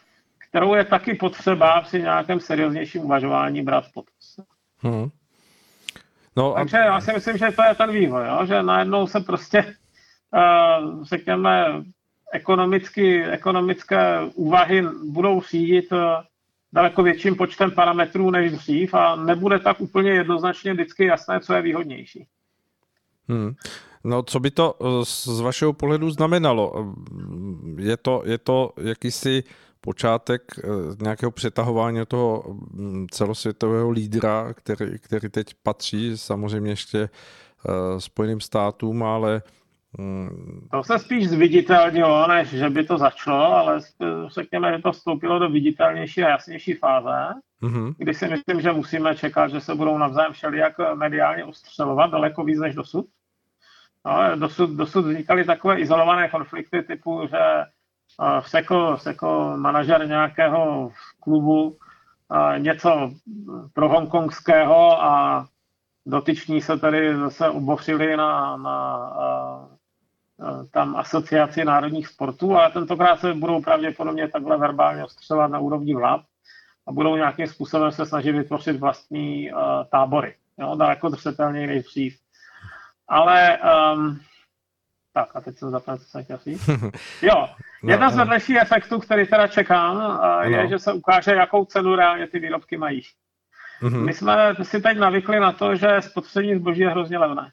[0.48, 4.46] kterou je taky potřeba při nějakém serióznějším uvažování brát potaz.
[4.78, 5.08] Hmm.
[6.36, 6.84] No, Takže a...
[6.84, 8.46] já si myslím, že to je ten vývoj, jo?
[8.46, 9.74] že najednou se prostě,
[10.34, 11.84] uh, řekněme,
[12.34, 15.98] ekonomicky, ekonomické úvahy budou řídit eh,
[16.72, 21.62] daleko větším počtem parametrů než dřív a nebude tak úplně jednoznačně vždycky jasné, co je
[21.62, 22.26] výhodnější.
[23.28, 23.54] Hmm.
[24.04, 26.94] No, co by to eh, z vašeho pohledu znamenalo?
[27.78, 29.44] Je to, je to jakýsi
[29.80, 30.68] počátek eh,
[31.02, 37.08] nějakého přetahování toho hm, celosvětového lídra, který, který teď patří samozřejmě ještě
[37.98, 39.42] Spojeným státům, ale
[39.98, 40.68] Hmm.
[40.70, 43.80] To se spíš zviditelnilo, než že by to začalo, ale
[44.26, 47.94] řekněme, že to vstoupilo do viditelnější a jasnější fáze, mm-hmm.
[47.98, 52.58] kdy si myslím, že musíme čekat, že se budou navzájem všelijak mediálně ostřelovat daleko víc
[52.58, 53.06] než dosud.
[54.06, 57.38] No, dosud, dosud vznikaly takové izolované konflikty typu, že
[58.40, 60.90] sekl, sekl manažer nějakého
[61.20, 61.76] klubu
[62.58, 63.10] něco
[63.72, 65.46] pro hongkongského a
[66.06, 69.10] dotyční se tady zase obořili na, na
[70.70, 76.20] tam asociaci národních sportů, ale tentokrát se budou pravděpodobně takhle verbálně ostřelovat na úrovni vlád
[76.86, 79.58] a budou nějakým způsobem se snažit vytvořit vlastní uh,
[79.90, 80.34] tábory.
[80.58, 82.23] Jo, daleko zřetelněji než dřív.
[83.08, 83.58] Ale
[83.94, 84.20] um,
[85.12, 86.70] tak a teď jsem zapomněl, co jsem chtěl říct.
[87.22, 87.48] Jo,
[87.82, 91.94] no, jedna z vedlejších efektů, který teda čekám, uh, je, že se ukáže, jakou cenu
[91.94, 93.02] reálně ty výrobky mají.
[93.82, 94.04] Mm-hmm.
[94.04, 97.52] My jsme si teď navykli na to, že spotřební zboží je hrozně levné.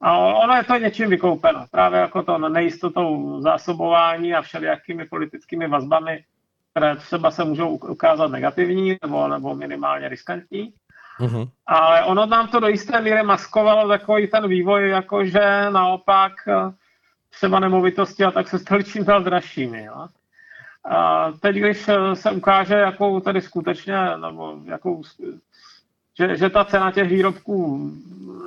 [0.00, 1.66] A ono je to něčím vykoupeno.
[1.70, 6.24] Právě jako to nejistotou zásobování a všelijakými politickými vazbami,
[6.70, 10.72] které třeba se můžou ukázat negativní nebo, nebo minimálně riskantní.
[11.20, 11.48] Mm-hmm.
[11.66, 16.72] Ale ono nám to do jisté míry maskovalo takový ten vývoj, jakože naopak eh,
[17.30, 19.84] třeba nemovitosti a tak se staly čím dál dražšími.
[19.84, 20.08] Jo?
[20.84, 25.02] A teď, když eh, se ukáže, jakou tady skutečně, nebo jakou
[26.18, 27.90] že, že ta cena těch výrobků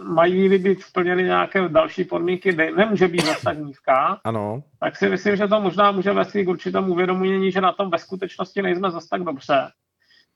[0.04, 4.64] mají být splněny nějaké další podmínky, ne, nemůže být zase tak nízká, ano.
[4.80, 7.98] tak si myslím, že to možná může vést k určitému uvědomění, že na tom ve
[7.98, 9.68] skutečnosti nejsme zase tak dobře,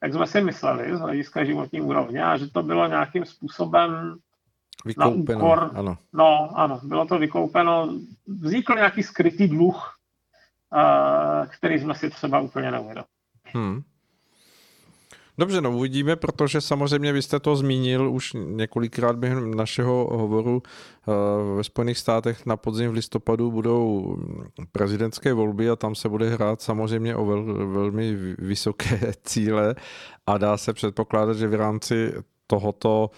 [0.03, 4.17] jak jsme si mysleli z hlediska životní úrovně a že to bylo nějakým způsobem
[4.85, 5.71] vykoupeno, na úkor.
[5.73, 5.97] Ano.
[6.13, 7.93] No, ano, bylo to vykoupeno.
[8.27, 9.95] Vznikl nějaký skrytý dluh,
[10.73, 13.05] uh, který jsme si třeba úplně neuvědomili.
[13.53, 13.81] Hmm.
[15.37, 20.63] Dobře, no uvidíme, protože samozřejmě vy jste to zmínil už několikrát během našeho hovoru.
[20.65, 24.17] Eh, ve Spojených státech na podzim v listopadu budou
[24.71, 29.75] prezidentské volby a tam se bude hrát samozřejmě o vel, velmi vysoké cíle
[30.27, 32.13] a dá se předpokládat, že v rámci
[32.47, 33.09] tohoto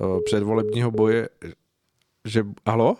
[0.00, 1.28] eh, předvolebního boje,
[2.24, 2.46] že...
[2.66, 2.96] Halo?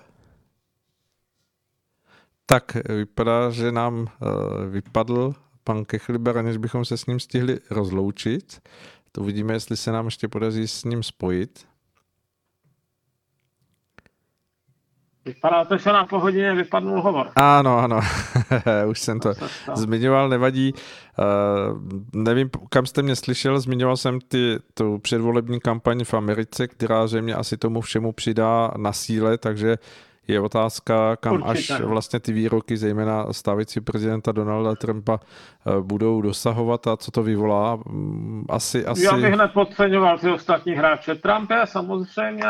[2.47, 4.27] Tak vypadá, že nám eh,
[4.69, 5.35] vypadl
[5.65, 8.61] pan Kechliber, než bychom se s ním stihli rozloučit.
[9.13, 11.67] To uvidíme, jestli se nám ještě podaří s ním spojit.
[15.25, 17.31] Vypadá to, že na po hodině vypadnul hovor.
[17.37, 18.01] Ano, ano,
[18.87, 19.33] už jsem to
[19.75, 20.75] zmiňoval, nevadí.
[20.75, 21.81] Uh,
[22.15, 27.35] nevím, kam jste mě slyšel, zmiňoval jsem ty, tu předvolební kampaň v Americe, která zřejmě
[27.35, 29.79] asi tomu všemu přidá na síle, takže
[30.29, 31.75] je otázka, kam Určitě.
[31.75, 37.23] až vlastně ty výroky, zejména stávající prezidenta Donalda Trumpa, eh, budou dosahovat a co to
[37.23, 37.77] vyvolá.
[37.77, 39.05] Mm, asi, asi...
[39.05, 41.15] Já bych nepodceňoval ty ostatní hráče.
[41.15, 42.47] Trump je samozřejmě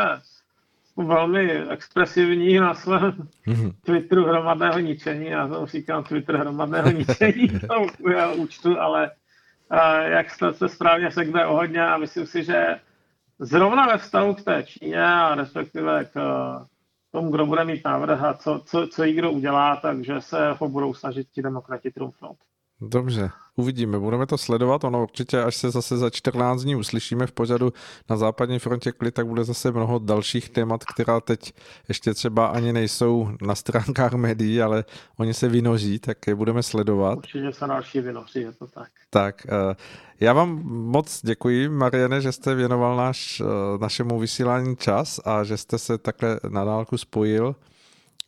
[0.96, 3.12] velmi expresivní na svém
[3.46, 3.72] mm-hmm.
[3.84, 5.26] Twitteru hromadného ničení.
[5.26, 7.48] Já to říkám Twitter hromadného ničení
[8.10, 9.10] jeho účtu, ale
[9.72, 12.76] uh, jak jste se správně sekne o hodně a myslím si, že
[13.38, 16.16] zrovna ve vztahu k té Číně a respektive k
[17.12, 20.68] tomu, kdo bude mít návrh a co, co, co jí kdo udělá, takže se ho
[20.68, 22.36] budou snažit ti demokrati trumfnout.
[22.80, 27.32] Dobře, uvidíme, budeme to sledovat, ono určitě, až se zase za 14 dní uslyšíme v
[27.32, 27.72] pořadu
[28.10, 31.52] na západní frontě klid, tak bude zase mnoho dalších témat, která teď
[31.88, 34.84] ještě třeba ani nejsou na stránkách médií, ale
[35.18, 37.18] oni se vynoží, tak je budeme sledovat.
[37.18, 38.88] Určitě se další vynoží, je to tak.
[39.10, 39.76] Tak, eh,
[40.20, 43.44] já vám moc děkuji, Mariane, že jste věnoval náš, eh,
[43.80, 47.54] našemu vysílání čas a že jste se takhle na dálku spojil.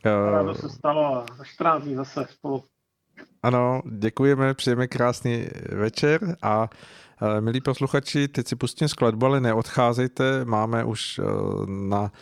[0.04, 2.64] Rádo se stalo, 14 dní zase spolu
[3.42, 6.70] ano, děkujeme, přejeme krásný večer a
[7.36, 11.22] e, milí posluchači, teď si pustím skladbu, ale neodcházejte, máme už e,
[11.66, 12.12] na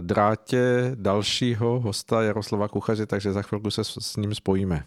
[0.00, 4.84] drátě dalšího hosta Jaroslava Kuchaře, takže za chvilku se s ním spojíme.